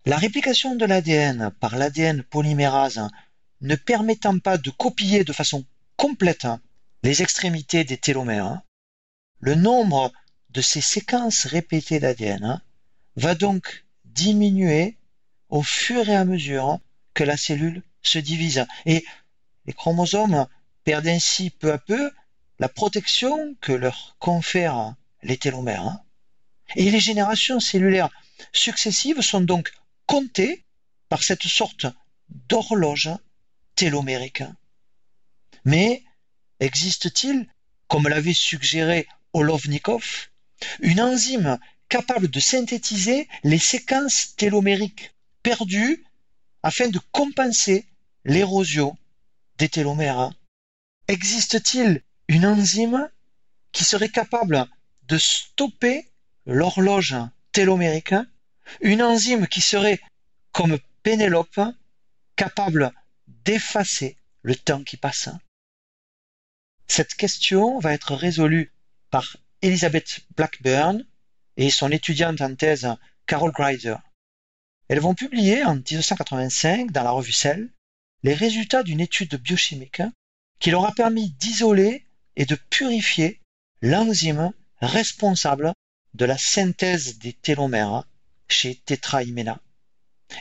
La 0.07 0.17
réplication 0.17 0.75
de 0.77 0.85
l'ADN 0.85 1.51
par 1.61 1.77
l'ADN 1.77 2.23
polymérase 2.23 3.09
ne 3.61 3.75
permettant 3.75 4.39
pas 4.39 4.59
de 4.59 4.71
copier 4.71 5.25
de 5.25 5.33
façon 5.33 5.65
complète 5.97 6.47
les 7.03 7.23
extrémités 7.23 7.85
des 7.85 7.97
télomères, 7.97 8.61
le 9.45 9.55
nombre 9.55 10.11
de 10.49 10.63
ces 10.63 10.81
séquences 10.81 11.45
répétées 11.45 12.01
d'ADN 12.01 12.63
va 13.17 13.35
donc 13.35 13.85
diminuer 14.07 14.97
au 15.51 15.63
fur 15.63 16.09
et 16.09 16.17
à 16.17 16.25
mesure 16.25 16.79
que 17.13 17.25
la 17.25 17.37
cellule 17.37 17.83
se 18.01 18.19
divise. 18.19 18.65
Et 18.87 19.05
les 19.67 19.75
chromosomes 19.75 20.47
perdent 20.85 21.09
ainsi 21.09 21.51
peu 21.51 21.75
à 21.75 21.77
peu 21.77 22.11
la 22.59 22.71
protection 22.71 23.55
que 23.61 23.73
leur 23.73 24.17
confèrent 24.19 24.95
les 25.23 25.37
télomères. 25.37 25.99
Et 26.75 26.91
les 26.91 27.01
générations 27.01 27.61
cellulaires 27.61 28.09
successives 28.51 29.21
sont 29.21 29.43
donc 29.43 29.75
comptées 30.07 30.65
par 31.11 31.23
cette 31.23 31.43
sorte 31.43 31.85
d'horloge 32.49 33.11
télomérique. 33.75 34.43
Mais 35.67 36.03
existe-t-il, 36.61 37.47
comme 37.89 38.09
l'avait 38.09 38.33
suggéré 38.33 39.07
Olovnikov, 39.35 40.31
une 40.81 41.01
enzyme 41.01 41.59
capable 41.89 42.29
de 42.29 42.41
synthétiser 42.41 43.29
les 43.43 43.59
séquences 43.59 44.35
télomériques 44.37 45.13
perdu 45.43 46.05
afin 46.63 46.89
de 46.89 47.01
compenser 47.13 47.85
l'érosion 48.25 48.97
des 49.59 49.69
télomères. 49.69 50.31
Existe-t-il 51.09 52.03
une 52.29 52.47
enzyme 52.47 53.11
qui 53.73 53.85
serait 53.85 54.09
capable 54.09 54.67
de 55.03 55.19
stopper 55.19 56.09
l'horloge 56.47 57.17
télomérique? 57.53 58.15
Une 58.81 59.03
enzyme 59.03 59.47
qui 59.47 59.61
serait, 59.61 60.01
comme 60.53 60.79
Pénélope, 61.03 61.61
capable 62.37 62.93
d'effacer 63.27 64.17
le 64.43 64.57
temps 64.57 64.83
qui 64.83 64.97
passe 64.97 65.29
Cette 66.87 67.15
question 67.15 67.79
va 67.79 67.93
être 67.93 68.15
résolue 68.15 68.73
par 69.15 69.37
Elizabeth 69.63 70.27
Blackburn 70.37 71.07
et 71.57 71.71
son 71.71 71.93
étudiante 71.93 72.41
en 72.41 72.53
thèse 72.57 72.89
Carol 73.27 73.53
Greiser. 73.53 73.95
Elles 74.89 74.99
vont 74.99 75.15
publier 75.15 75.63
en 75.63 75.77
1985 75.77 76.91
dans 76.91 77.05
la 77.05 77.13
revue 77.13 77.31
Cell 77.31 77.71
les 78.25 78.35
résultats 78.35 78.83
d'une 78.83 78.99
étude 78.99 79.37
biochimique 79.37 80.03
qui 80.59 80.73
leur 80.73 80.85
a 80.85 80.91
permis 80.91 81.31
d'isoler 81.31 82.05
et 82.35 82.45
de 82.45 82.57
purifier 82.57 83.41
l'enzyme 83.83 84.51
responsable 84.81 85.73
de 86.15 86.25
la 86.25 86.37
synthèse 86.37 87.19
des 87.19 87.35
télomères 87.35 88.09
chez 88.49 88.83
Tetrahymena. 88.85 89.61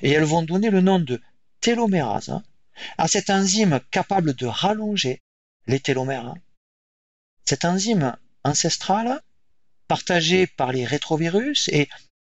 Et 0.01 0.09
elles 0.09 0.23
vont 0.23 0.41
donner 0.41 0.71
le 0.71 0.81
nom 0.81 0.99
de 0.99 1.21
télomérase 1.61 2.41
à 2.97 3.07
cette 3.07 3.29
enzyme 3.29 3.81
capable 3.91 4.33
de 4.33 4.47
rallonger 4.47 5.21
les 5.67 5.79
télomères. 5.79 6.33
Cette 7.45 7.65
enzyme 7.65 8.17
ancestrale, 8.43 9.21
partagée 9.87 10.47
par 10.47 10.71
les 10.71 10.85
rétrovirus 10.85 11.69
et 11.69 11.89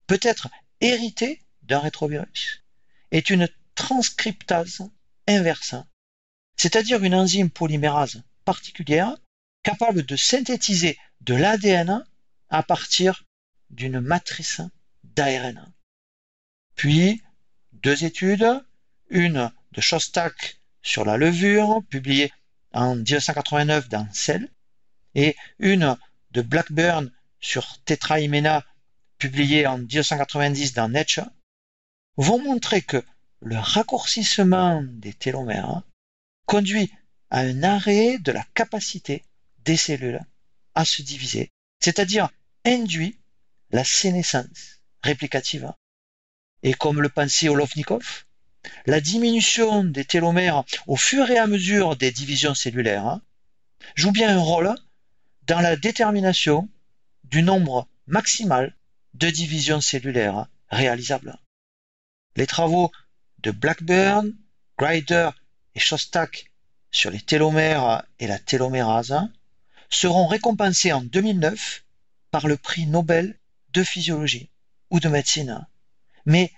peut-être 0.07 0.49
héritée 0.81 1.41
d'un 1.63 1.79
rétrovirus 1.79 2.63
est 3.11 3.31
une 3.31 3.49
transcriptase 3.75 4.83
inverse, 5.27 5.75
c'est-à-dire 6.57 7.03
une 7.03 7.15
enzyme 7.15 7.51
polymérase 7.51 8.23
particulière 8.45 9.17
capable 9.63 10.05
de 10.05 10.17
synthétiser 10.17 10.99
de 11.21 11.35
l'ADN 11.35 12.05
à 12.49 12.63
partir 12.63 13.25
d'une 13.71 14.01
matrice 14.01 14.61
d'ARN. 15.03 15.73
Puis, 16.77 17.23
deux 17.73 18.05
études, 18.05 18.63
une 19.11 19.51
de 19.73 19.81
Shostak 19.81 20.61
sur 20.83 21.05
la 21.05 21.17
levure, 21.17 21.83
publiée 21.91 22.33
en 22.73 22.95
1989 22.95 23.89
dans 23.89 24.09
Cell, 24.13 24.49
et 25.17 25.35
une 25.59 25.97
de 26.33 26.43
Blackburn 26.43 27.11
sur 27.41 27.83
Tetrahymena, 27.85 28.65
publiée 29.19 29.67
en 29.67 29.79
1990 29.79 30.75
dans 30.75 30.91
Nature, 30.91 31.27
vont 32.19 32.39
montrer 32.39 32.83
que 32.83 33.03
le 33.41 33.57
raccourcissement 33.57 34.83
des 34.85 35.15
télomères 35.15 35.83
conduit 36.45 36.93
à 37.31 37.41
un 37.41 37.63
arrêt 37.63 38.19
de 38.19 38.31
la 38.31 38.45
capacité 38.55 39.25
des 39.65 39.79
cellules 39.79 40.21
à 40.75 40.85
se 40.85 41.01
diviser, 41.01 41.51
c'est-à-dire 41.81 42.29
induit 42.67 43.19
la 43.71 43.85
sénescence 43.85 44.81
réplicative. 45.03 45.73
Et 46.63 46.75
comme 46.75 47.01
le 47.01 47.09
pensait 47.09 47.49
Olovnikov, 47.49 48.25
la 48.85 49.01
diminution 49.01 49.83
des 49.83 50.05
télomères 50.05 50.65
au 50.87 50.97
fur 50.97 51.31
et 51.31 51.39
à 51.39 51.47
mesure 51.47 51.97
des 51.97 52.13
divisions 52.13 52.55
cellulaires 52.55 53.21
joue 53.95 54.13
bien 54.13 54.37
un 54.37 54.41
rôle 54.41 54.75
dans 55.47 55.61
la 55.61 55.77
détermination 55.77 56.69
du 57.25 57.43
nombre 57.43 57.89
maximal 58.07 58.75
de 59.15 59.31
divisions 59.31 59.81
cellulaires 59.81 60.47
réalisables. 60.71 61.39
Les 62.35 62.47
travaux 62.47 62.91
de 63.39 63.53
Blackburn, 63.53 64.33
Grider 64.79 65.31
et 65.75 65.81
Shostak 65.81 66.51
sur 66.91 67.11
les 67.11 67.21
télomères 67.21 68.05
et 68.19 68.27
la 68.27 68.39
télomérase 68.39 69.17
seront 69.89 70.27
récompensés 70.27 70.93
en 70.93 71.03
2009 71.03 71.85
par 72.31 72.49
le 72.49 72.57
prix 72.57 72.87
Nobel 72.87 73.39
de 73.73 73.85
physiologie 73.85 74.51
ou 74.91 75.01
de 75.01 75.09
médecine. 75.09 75.67
Mais 76.25 76.53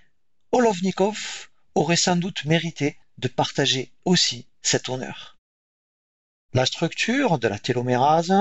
Olovnikov 0.50 1.50
aurait 1.74 1.96
sans 1.96 2.16
doute 2.16 2.44
mérité 2.46 2.98
de 3.18 3.28
partager 3.28 3.92
aussi 4.04 4.46
cet 4.62 4.88
honneur. 4.88 5.36
La 6.54 6.64
structure 6.64 7.38
de 7.38 7.48
la 7.48 7.58
télomérase 7.58 8.32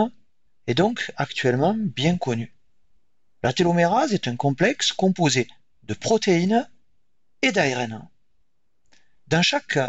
est 0.68 0.74
donc 0.74 1.12
actuellement 1.16 1.74
bien 1.78 2.18
connue. 2.18 2.54
La 3.44 3.54
télomérase 3.54 4.14
est 4.14 4.28
un 4.28 4.36
complexe 4.36 4.92
composé 4.92 5.48
de 5.84 5.94
protéines 5.94 6.70
et 7.42 7.52
d'ARN. 7.52 8.08
Dans 9.28 9.42
chaque 9.42 9.80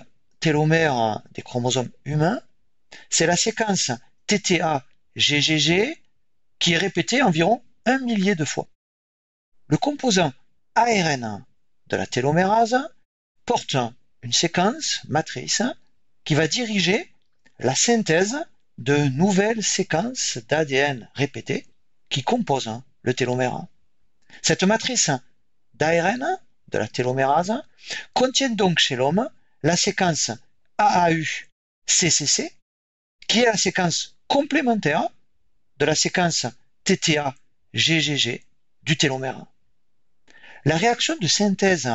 télomère 0.40 1.22
des 1.32 1.42
chromosomes 1.42 1.90
humains, 2.04 2.40
c'est 3.10 3.26
la 3.26 3.36
séquence 3.36 3.90
TTA-GGG 4.26 6.00
qui 6.58 6.72
est 6.72 6.78
répétée 6.78 7.22
environ 7.22 7.62
un 7.84 7.98
millier 7.98 8.34
de 8.34 8.44
fois. 8.44 8.68
Le 9.66 9.76
composant 9.76 10.32
ARN 10.74 11.44
de 11.88 11.96
la 11.96 12.06
télomérase 12.06 12.78
porte 13.44 13.76
une 14.22 14.32
séquence 14.32 15.00
matrice 15.08 15.62
qui 16.24 16.34
va 16.34 16.46
diriger 16.46 17.12
la 17.58 17.74
synthèse 17.74 18.36
de 18.78 18.96
nouvelles 18.96 19.62
séquences 19.62 20.38
d'ADN 20.48 21.10
répétées 21.14 21.66
qui 22.08 22.22
composent 22.22 22.80
le 23.02 23.12
télomère. 23.12 23.66
Cette 24.40 24.62
matrice 24.62 25.10
d'ARN 25.74 26.24
de 26.68 26.78
la 26.78 26.86
télomérase 26.86 27.52
contient 28.12 28.50
donc 28.50 28.78
chez 28.78 28.96
l'homme 28.96 29.28
la 29.62 29.76
séquence 29.76 30.30
AAU-CCC 30.78 32.52
qui 33.26 33.40
est 33.40 33.46
la 33.46 33.56
séquence 33.56 34.16
complémentaire 34.28 35.08
de 35.78 35.84
la 35.84 35.94
séquence 35.94 36.46
TTA-GGG 36.84 38.44
du 38.82 38.96
télomère. 38.96 39.44
La 40.64 40.76
réaction 40.76 41.16
de 41.16 41.26
synthèse 41.26 41.90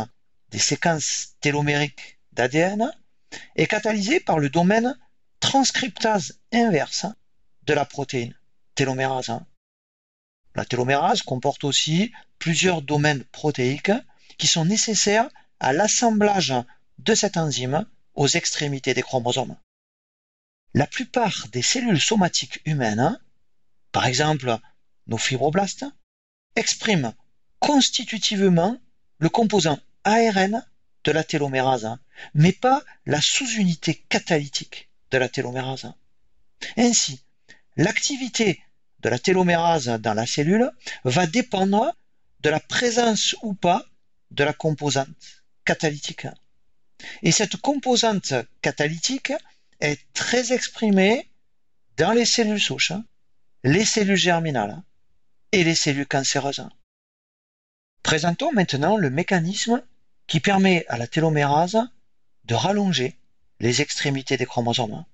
des 0.50 0.60
séquences 0.60 1.36
télomériques 1.40 2.20
d'ADN 2.34 2.92
est 3.56 3.68
catalysée 3.68 4.20
par 4.20 4.40
le 4.40 4.50
domaine 4.50 4.98
transcriptase 5.44 6.40
inverse 6.54 7.06
de 7.64 7.74
la 7.74 7.84
protéine 7.84 8.34
télomérase. 8.76 9.38
La 10.56 10.64
télomérase 10.64 11.22
comporte 11.22 11.66
aussi 11.66 12.14
plusieurs 12.40 12.82
domaines 12.82 13.26
protéiques 13.26 13.92
qui 14.38 14.48
sont 14.48 14.64
nécessaires 14.64 15.30
à 15.60 15.74
l'assemblage 15.74 16.54
de 17.00 17.14
cette 17.14 17.36
enzyme 17.36 17.86
aux 18.16 18.30
extrémités 18.30 18.94
des 18.94 19.02
chromosomes. 19.02 19.58
La 20.74 20.88
plupart 20.88 21.50
des 21.50 21.62
cellules 21.62 22.02
somatiques 22.02 22.62
humaines, 22.64 23.20
par 23.92 24.06
exemple 24.06 24.58
nos 25.08 25.18
fibroblastes, 25.18 25.86
expriment 26.56 27.14
constitutivement 27.60 28.78
le 29.18 29.28
composant 29.28 29.80
ARN 30.06 30.66
de 31.04 31.12
la 31.12 31.26
télomérase, 31.26 31.98
mais 32.34 32.54
pas 32.54 32.82
la 33.06 33.20
sous-unité 33.20 33.96
catalytique 34.08 34.90
de 35.14 35.20
la 35.20 35.30
télomérase. 35.30 35.94
Ainsi, 36.76 37.22
l'activité 37.78 38.60
de 39.02 39.10
la 39.10 39.20
télomérase 39.20 39.88
dans 40.00 40.16
la 40.16 40.26
cellule 40.26 40.72
va 41.04 41.28
dépendre 41.28 41.96
de 42.42 42.50
la 42.50 42.60
présence 42.60 43.36
ou 43.44 43.54
pas 43.54 43.86
de 44.32 44.44
la 44.44 44.54
composante 44.54 45.44
catalytique. 45.66 46.28
Et 47.22 47.32
cette 47.32 47.58
composante 47.58 48.34
catalytique 48.62 49.34
est 49.80 50.02
très 50.14 50.52
exprimée 50.52 51.30
dans 51.98 52.12
les 52.12 52.26
cellules 52.26 52.60
souches, 52.60 52.94
les 53.64 53.86
cellules 53.86 54.16
germinales 54.16 54.82
et 55.52 55.64
les 55.64 55.76
cellules 55.76 56.08
cancéreuses. 56.08 56.68
Présentons 58.02 58.52
maintenant 58.52 58.98
le 58.98 59.12
mécanisme 59.12 59.84
qui 60.26 60.40
permet 60.40 60.86
à 60.88 60.98
la 60.98 61.06
télomérase 61.06 61.78
de 62.46 62.56
rallonger 62.56 63.16
les 63.64 63.80
extrémités 63.80 64.36
des 64.36 64.46
chromosomes. 64.46 65.06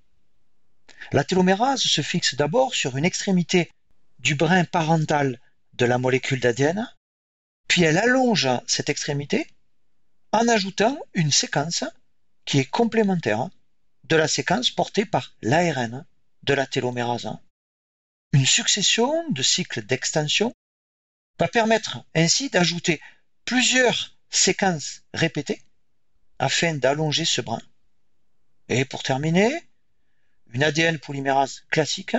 La 1.12 1.22
télomérase 1.22 1.82
se 1.82 2.02
fixe 2.02 2.34
d'abord 2.34 2.74
sur 2.74 2.96
une 2.96 3.04
extrémité 3.04 3.70
du 4.18 4.34
brin 4.34 4.64
parental 4.64 5.40
de 5.74 5.86
la 5.86 5.98
molécule 5.98 6.40
d'ADN, 6.40 6.92
puis 7.68 7.84
elle 7.84 7.96
allonge 7.96 8.48
cette 8.66 8.88
extrémité 8.88 9.46
en 10.32 10.48
ajoutant 10.48 10.98
une 11.14 11.30
séquence 11.30 11.84
qui 12.44 12.58
est 12.58 12.68
complémentaire 12.68 13.48
de 14.02 14.16
la 14.16 14.26
séquence 14.26 14.72
portée 14.72 15.04
par 15.04 15.32
l'ARN 15.42 16.04
de 16.42 16.54
la 16.54 16.66
télomérase. 16.66 17.30
Une 18.32 18.46
succession 18.46 19.30
de 19.30 19.42
cycles 19.44 19.82
d'extension 19.82 20.52
va 21.38 21.46
permettre 21.46 22.04
ainsi 22.16 22.50
d'ajouter 22.50 23.00
plusieurs 23.44 24.16
séquences 24.28 25.02
répétées 25.14 25.62
afin 26.40 26.74
d'allonger 26.74 27.24
ce 27.24 27.42
brin. 27.42 27.62
Et 28.70 28.84
pour 28.84 29.02
terminer, 29.02 29.52
une 30.52 30.62
ADN 30.62 31.00
polymérase 31.00 31.64
classique 31.70 32.16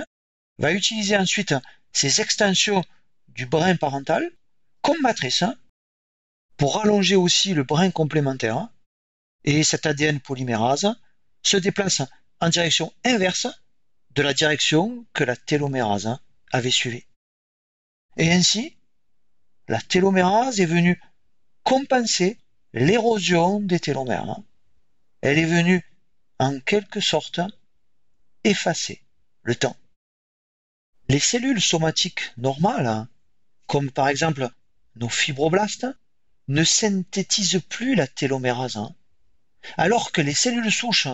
va 0.58 0.72
utiliser 0.72 1.16
ensuite 1.16 1.54
ces 1.92 2.20
extensions 2.20 2.84
du 3.28 3.46
brin 3.46 3.74
parental 3.74 4.30
comme 4.82 5.00
matrice 5.00 5.44
pour 6.58 6.82
allonger 6.82 7.16
aussi 7.16 7.54
le 7.54 7.64
brin 7.64 7.90
complémentaire 7.90 8.68
et 9.44 9.64
cet 9.64 9.86
ADN 9.86 10.20
polymérase 10.20 10.94
se 11.42 11.56
déplace 11.56 12.02
en 12.40 12.50
direction 12.50 12.92
inverse 13.02 13.46
de 14.10 14.20
la 14.20 14.34
direction 14.34 15.06
que 15.14 15.24
la 15.24 15.36
télomérase 15.36 16.18
avait 16.52 16.70
suivie. 16.70 17.06
Et 18.18 18.30
ainsi, 18.30 18.76
la 19.68 19.80
télomérase 19.80 20.60
est 20.60 20.66
venue 20.66 21.00
compenser 21.62 22.36
l'érosion 22.74 23.58
des 23.58 23.80
télomères. 23.80 24.36
Elle 25.22 25.38
est 25.38 25.46
venue, 25.46 25.82
en 26.42 26.58
quelque 26.58 27.00
sorte, 27.00 27.40
effacer 28.42 29.00
le 29.44 29.54
temps. 29.54 29.76
Les 31.08 31.20
cellules 31.20 31.60
somatiques 31.60 32.32
normales, 32.36 33.06
comme 33.68 33.92
par 33.92 34.08
exemple 34.08 34.50
nos 34.96 35.08
fibroblastes, 35.08 35.86
ne 36.48 36.64
synthétisent 36.64 37.62
plus 37.68 37.94
la 37.94 38.08
télomérase, 38.08 38.80
alors 39.76 40.10
que 40.10 40.20
les 40.20 40.34
cellules 40.34 40.72
souches 40.72 41.06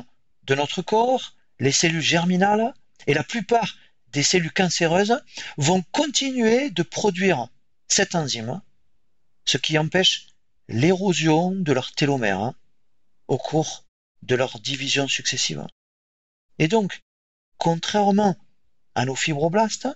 de 0.45 0.55
notre 0.55 0.81
corps, 0.81 1.35
les 1.61 1.73
cellules 1.73 2.01
germinales 2.01 2.73
et 3.07 3.13
la 3.13 3.23
plupart 3.23 3.77
des 4.13 4.23
cellules 4.23 4.53
cancéreuses 4.53 5.23
vont 5.59 5.83
continuer 5.93 6.71
de 6.71 6.83
produire 6.83 7.49
cette 7.87 8.15
enzyme, 8.15 8.63
ce 9.45 9.59
qui 9.59 9.77
empêche 9.77 10.29
l'érosion 10.69 11.51
de 11.51 11.73
leurs 11.75 11.93
télomères 11.93 12.41
hein, 12.41 12.55
au 13.27 13.37
cours 13.37 13.85
de 14.23 14.35
leur 14.35 14.61
division 14.61 15.09
successive. 15.09 15.67
Et 16.59 16.69
donc, 16.69 17.01
contrairement 17.57 18.37
à 18.95 19.05
nos 19.05 19.15
fibroblastes, 19.15 19.89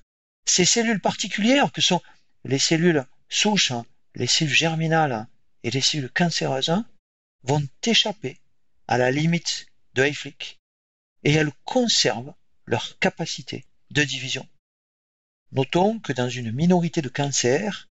ces 0.45 0.65
cellules 0.65 1.01
particulières 1.01 1.73
que 1.73 1.81
sont 1.81 2.01
les 2.45 2.59
cellules 2.59 3.05
souches, 3.29 3.73
les 4.15 4.27
cellules 4.27 4.55
germinales 4.55 5.27
et 5.63 5.71
les 5.71 5.81
cellules 5.81 6.11
cancéreuses 6.11 6.75
vont 7.45 7.67
échapper 7.85 8.41
à 8.89 8.99
la 8.99 9.11
limite 9.11 9.67
de 9.95 10.03
Hayflick 10.03 10.61
et 11.25 11.33
elles 11.33 11.53
conservent 11.65 12.35
leur 12.67 12.99
capacité 12.99 13.65
de 13.91 14.03
division. 14.03 14.47
Notons 15.53 15.99
que 15.99 16.13
dans 16.13 16.29
une 16.29 16.53
minorité 16.53 17.03
de 17.03 17.09
cancers, 17.09 17.89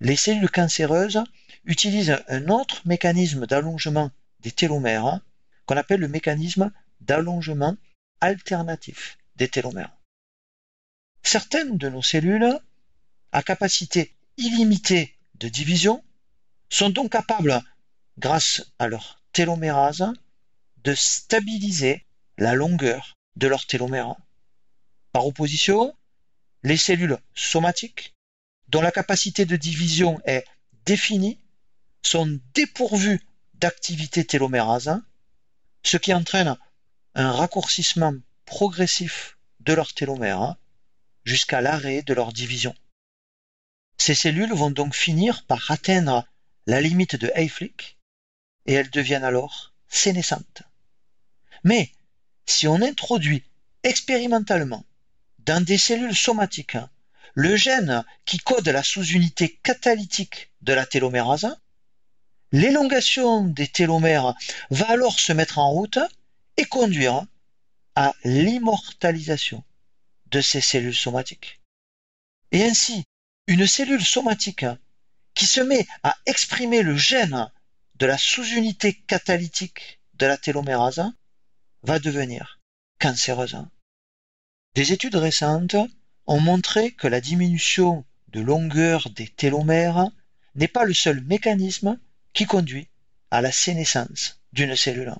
les 0.00 0.16
cellules 0.16 0.50
cancéreuses 0.50 1.22
utilisent 1.64 2.22
un 2.28 2.48
autre 2.48 2.82
mécanisme 2.86 3.46
d'allongement 3.46 4.10
des 4.40 4.52
télomères 4.52 5.20
qu'on 5.68 5.76
appelle 5.76 6.00
le 6.00 6.08
mécanisme 6.08 6.72
d'allongement 7.02 7.76
alternatif 8.22 9.18
des 9.36 9.48
télomères. 9.48 9.94
Certaines 11.22 11.76
de 11.76 11.90
nos 11.90 12.02
cellules, 12.02 12.58
à 13.32 13.42
capacité 13.42 14.16
illimitée 14.38 15.14
de 15.34 15.48
division, 15.48 16.02
sont 16.70 16.88
donc 16.88 17.12
capables, 17.12 17.62
grâce 18.16 18.64
à 18.78 18.88
leur 18.88 19.22
télomérase, 19.32 20.10
de 20.84 20.94
stabiliser 20.94 22.06
la 22.38 22.54
longueur 22.54 23.18
de 23.36 23.46
leur 23.46 23.66
télomère. 23.66 24.16
Par 25.12 25.26
opposition, 25.26 25.94
les 26.62 26.78
cellules 26.78 27.18
somatiques, 27.34 28.14
dont 28.68 28.80
la 28.80 28.90
capacité 28.90 29.44
de 29.44 29.56
division 29.56 30.18
est 30.24 30.44
définie, 30.86 31.38
sont 32.02 32.40
dépourvues 32.54 33.20
d'activité 33.54 34.24
télomérase, 34.24 34.98
ce 35.82 35.96
qui 35.96 36.12
entraîne 36.12 36.56
un 37.14 37.32
raccourcissement 37.32 38.14
progressif 38.44 39.36
de 39.60 39.72
leur 39.72 39.92
télomère 39.92 40.56
jusqu'à 41.24 41.60
l'arrêt 41.60 42.02
de 42.02 42.14
leur 42.14 42.32
division. 42.32 42.74
Ces 43.98 44.14
cellules 44.14 44.52
vont 44.52 44.70
donc 44.70 44.94
finir 44.94 45.44
par 45.44 45.70
atteindre 45.70 46.26
la 46.66 46.80
limite 46.80 47.16
de 47.16 47.30
Hayflick 47.34 47.98
et 48.66 48.74
elles 48.74 48.90
deviennent 48.90 49.24
alors 49.24 49.74
sénescentes. 49.88 50.62
Mais 51.64 51.90
si 52.46 52.68
on 52.68 52.80
introduit 52.80 53.44
expérimentalement 53.82 54.84
dans 55.40 55.64
des 55.64 55.78
cellules 55.78 56.16
somatiques 56.16 56.76
le 57.34 57.56
gène 57.56 58.04
qui 58.24 58.38
code 58.38 58.68
la 58.68 58.82
sous-unité 58.82 59.58
catalytique 59.62 60.50
de 60.62 60.72
la 60.72 60.86
télomérase, 60.86 61.56
l'élongation 62.52 63.44
des 63.44 63.68
télomères 63.68 64.34
va 64.70 64.90
alors 64.90 65.18
se 65.18 65.32
mettre 65.32 65.58
en 65.58 65.70
route 65.70 65.98
et 66.56 66.64
conduire 66.64 67.24
à 67.94 68.14
l'immortalisation 68.24 69.64
de 70.26 70.40
ces 70.40 70.60
cellules 70.60 70.94
somatiques. 70.94 71.60
Et 72.52 72.64
ainsi, 72.64 73.04
une 73.46 73.66
cellule 73.66 74.04
somatique 74.04 74.66
qui 75.34 75.46
se 75.46 75.60
met 75.60 75.86
à 76.02 76.16
exprimer 76.26 76.82
le 76.82 76.96
gène 76.96 77.50
de 77.96 78.06
la 78.06 78.18
sous-unité 78.18 78.94
catalytique 78.94 80.00
de 80.14 80.26
la 80.26 80.36
télomérase 80.36 81.04
va 81.82 81.98
devenir 81.98 82.60
cancéreuse. 82.98 83.56
Des 84.74 84.92
études 84.92 85.16
récentes 85.16 85.76
ont 86.26 86.40
montré 86.40 86.92
que 86.92 87.08
la 87.08 87.20
diminution 87.20 88.04
de 88.28 88.40
longueur 88.40 89.08
des 89.10 89.28
télomères 89.28 90.10
n'est 90.54 90.68
pas 90.68 90.84
le 90.84 90.94
seul 90.94 91.22
mécanisme 91.22 91.98
qui 92.38 92.46
conduit 92.46 92.88
à 93.32 93.40
la 93.40 93.50
sénescence 93.50 94.40
d'une 94.52 94.76
cellule. 94.76 95.12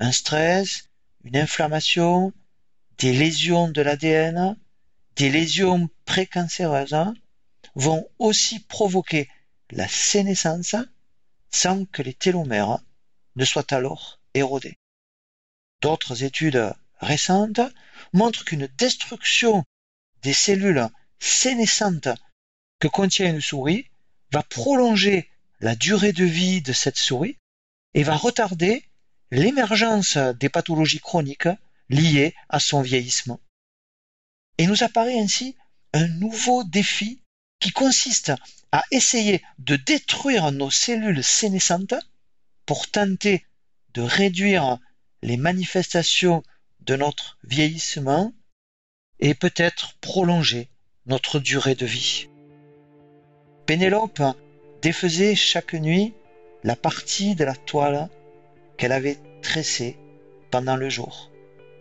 Un 0.00 0.10
stress, 0.10 0.88
une 1.22 1.36
inflammation, 1.36 2.32
des 2.98 3.12
lésions 3.12 3.68
de 3.68 3.80
l'ADN, 3.80 4.56
des 5.14 5.30
lésions 5.30 5.88
précancéreuses 6.04 6.96
vont 7.76 8.08
aussi 8.18 8.58
provoquer 8.58 9.30
la 9.70 9.86
sénescence 9.86 10.74
sans 11.48 11.84
que 11.84 12.02
les 12.02 12.12
télomères 12.12 12.80
ne 13.36 13.44
soient 13.44 13.72
alors 13.72 14.18
érodés. 14.34 14.80
D'autres 15.80 16.24
études 16.24 16.74
récentes 16.98 17.60
montrent 18.12 18.44
qu'une 18.44 18.66
destruction 18.78 19.62
des 20.22 20.34
cellules 20.34 20.88
sénescentes 21.20 22.08
que 22.80 22.88
contient 22.88 23.30
une 23.30 23.40
souris 23.40 23.86
va 24.32 24.42
prolonger 24.42 25.28
la 25.62 25.76
durée 25.76 26.12
de 26.12 26.24
vie 26.24 26.60
de 26.60 26.72
cette 26.72 26.98
souris 26.98 27.38
et 27.94 28.02
va 28.02 28.16
retarder 28.16 28.84
l'émergence 29.30 30.16
des 30.16 30.48
pathologies 30.48 31.00
chroniques 31.00 31.48
liées 31.88 32.34
à 32.48 32.58
son 32.58 32.82
vieillissement. 32.82 33.40
Et 34.58 34.66
nous 34.66 34.82
apparaît 34.82 35.18
ainsi 35.18 35.56
un 35.92 36.08
nouveau 36.08 36.64
défi 36.64 37.22
qui 37.60 37.70
consiste 37.70 38.32
à 38.72 38.82
essayer 38.90 39.42
de 39.58 39.76
détruire 39.76 40.50
nos 40.50 40.70
cellules 40.70 41.22
sénescentes 41.22 41.94
pour 42.66 42.90
tenter 42.90 43.46
de 43.94 44.02
réduire 44.02 44.78
les 45.22 45.36
manifestations 45.36 46.42
de 46.80 46.96
notre 46.96 47.38
vieillissement 47.44 48.34
et 49.20 49.34
peut-être 49.34 49.94
prolonger 50.00 50.68
notre 51.06 51.38
durée 51.38 51.76
de 51.76 51.86
vie. 51.86 52.28
Pénélope 53.66 54.22
défaisait 54.82 55.36
chaque 55.36 55.74
nuit 55.74 56.12
la 56.64 56.76
partie 56.76 57.34
de 57.34 57.44
la 57.44 57.54
toile 57.54 58.08
qu'elle 58.76 58.92
avait 58.92 59.18
tressée 59.40 59.96
pendant 60.50 60.76
le 60.76 60.90
jour, 60.90 61.30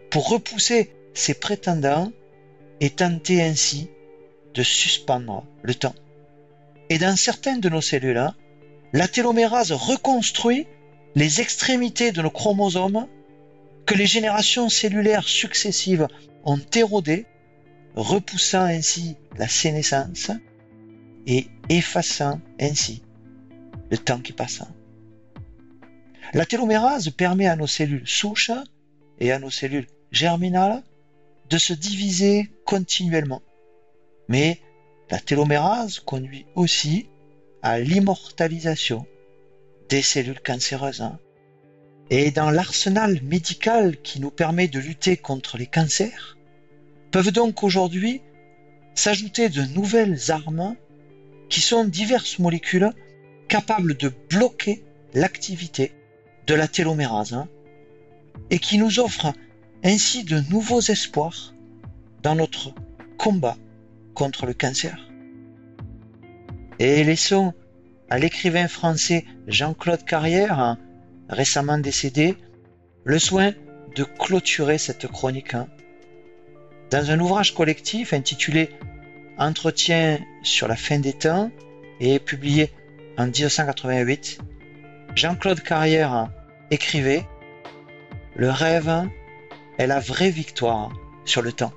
pour 0.09 0.29
repousser 0.29 0.91
ses 1.13 1.33
prétendants 1.33 2.11
et 2.79 2.89
tenter 2.89 3.41
ainsi 3.41 3.89
de 4.53 4.63
suspendre 4.63 5.45
le 5.61 5.75
temps. 5.75 5.95
Et 6.89 6.97
dans 6.97 7.15
certaines 7.15 7.59
de 7.59 7.69
nos 7.69 7.81
cellules, 7.81 8.29
la 8.93 9.07
télomérase 9.07 9.71
reconstruit 9.71 10.67
les 11.15 11.41
extrémités 11.41 12.11
de 12.11 12.21
nos 12.21 12.29
chromosomes 12.29 13.07
que 13.85 13.95
les 13.95 14.05
générations 14.05 14.69
cellulaires 14.69 15.27
successives 15.27 16.07
ont 16.43 16.59
érodé, 16.75 17.25
repoussant 17.95 18.61
ainsi 18.61 19.15
la 19.37 19.47
sénescence 19.47 20.31
et 21.27 21.47
effaçant 21.77 22.39
ainsi 22.59 23.01
le 23.89 23.97
temps 23.97 24.21
qui 24.21 24.33
passe. 24.33 24.61
La 26.33 26.45
télomérase 26.45 27.09
permet 27.09 27.47
à 27.47 27.55
nos 27.55 27.67
cellules 27.67 28.07
souches 28.07 28.51
et 29.19 29.31
à 29.31 29.39
nos 29.39 29.49
cellules 29.49 29.87
germinales 30.11 30.83
de 31.49 31.57
se 31.57 31.73
diviser 31.73 32.51
continuellement. 32.65 33.41
Mais 34.29 34.61
la 35.09 35.19
télomérase 35.19 35.99
conduit 35.99 36.45
aussi 36.55 37.09
à 37.61 37.79
l'immortalisation 37.79 39.05
des 39.89 40.01
cellules 40.01 40.39
cancéreuses 40.39 41.03
et 42.11 42.31
dans 42.31 42.51
l'arsenal 42.51 43.21
médical 43.23 43.95
qui 44.01 44.19
nous 44.19 44.31
permet 44.31 44.67
de 44.67 44.79
lutter 44.79 45.15
contre 45.15 45.57
les 45.57 45.65
cancers, 45.65 46.37
peuvent 47.09 47.31
donc 47.31 47.63
aujourd'hui 47.63 48.21
s'ajouter 48.95 49.47
de 49.47 49.61
nouvelles 49.63 50.29
armes 50.29 50.75
qui 51.51 51.59
sont 51.59 51.83
diverses 51.83 52.39
molécules 52.39 52.91
capables 53.49 53.95
de 53.97 54.11
bloquer 54.29 54.83
l'activité 55.13 55.91
de 56.47 56.55
la 56.55 56.67
télomérase 56.67 57.33
hein, 57.33 57.49
et 58.49 58.57
qui 58.57 58.77
nous 58.77 58.99
offrent 58.99 59.33
ainsi 59.83 60.23
de 60.23 60.39
nouveaux 60.49 60.79
espoirs 60.79 61.53
dans 62.23 62.35
notre 62.35 62.73
combat 63.17 63.57
contre 64.13 64.45
le 64.45 64.53
cancer. 64.53 64.97
Et 66.79 67.03
laissons 67.03 67.53
à 68.09 68.17
l'écrivain 68.17 68.69
français 68.69 69.25
Jean-Claude 69.47 70.05
Carrière 70.05 70.57
hein, 70.57 70.77
récemment 71.27 71.77
décédé, 71.77 72.37
le 73.03 73.19
soin 73.19 73.51
de 73.95 74.05
clôturer 74.05 74.77
cette 74.77 75.07
chronique. 75.07 75.53
Hein. 75.53 75.67
Dans 76.91 77.11
un 77.11 77.19
ouvrage 77.19 77.53
collectif 77.53 78.13
intitulé 78.13 78.69
Entretien 79.41 80.19
sur 80.43 80.67
la 80.67 80.75
fin 80.75 80.99
des 80.99 81.13
temps 81.13 81.49
et 81.99 82.19
publié 82.19 82.69
en 83.17 83.25
1988, 83.25 84.37
Jean-Claude 85.15 85.61
Carrière 85.61 86.29
écrivait 86.69 87.25
Le 88.35 88.51
rêve 88.51 89.09
est 89.79 89.87
la 89.87 89.99
vraie 89.99 90.29
victoire 90.29 90.93
sur 91.25 91.41
le 91.41 91.51
temps. 91.53 91.73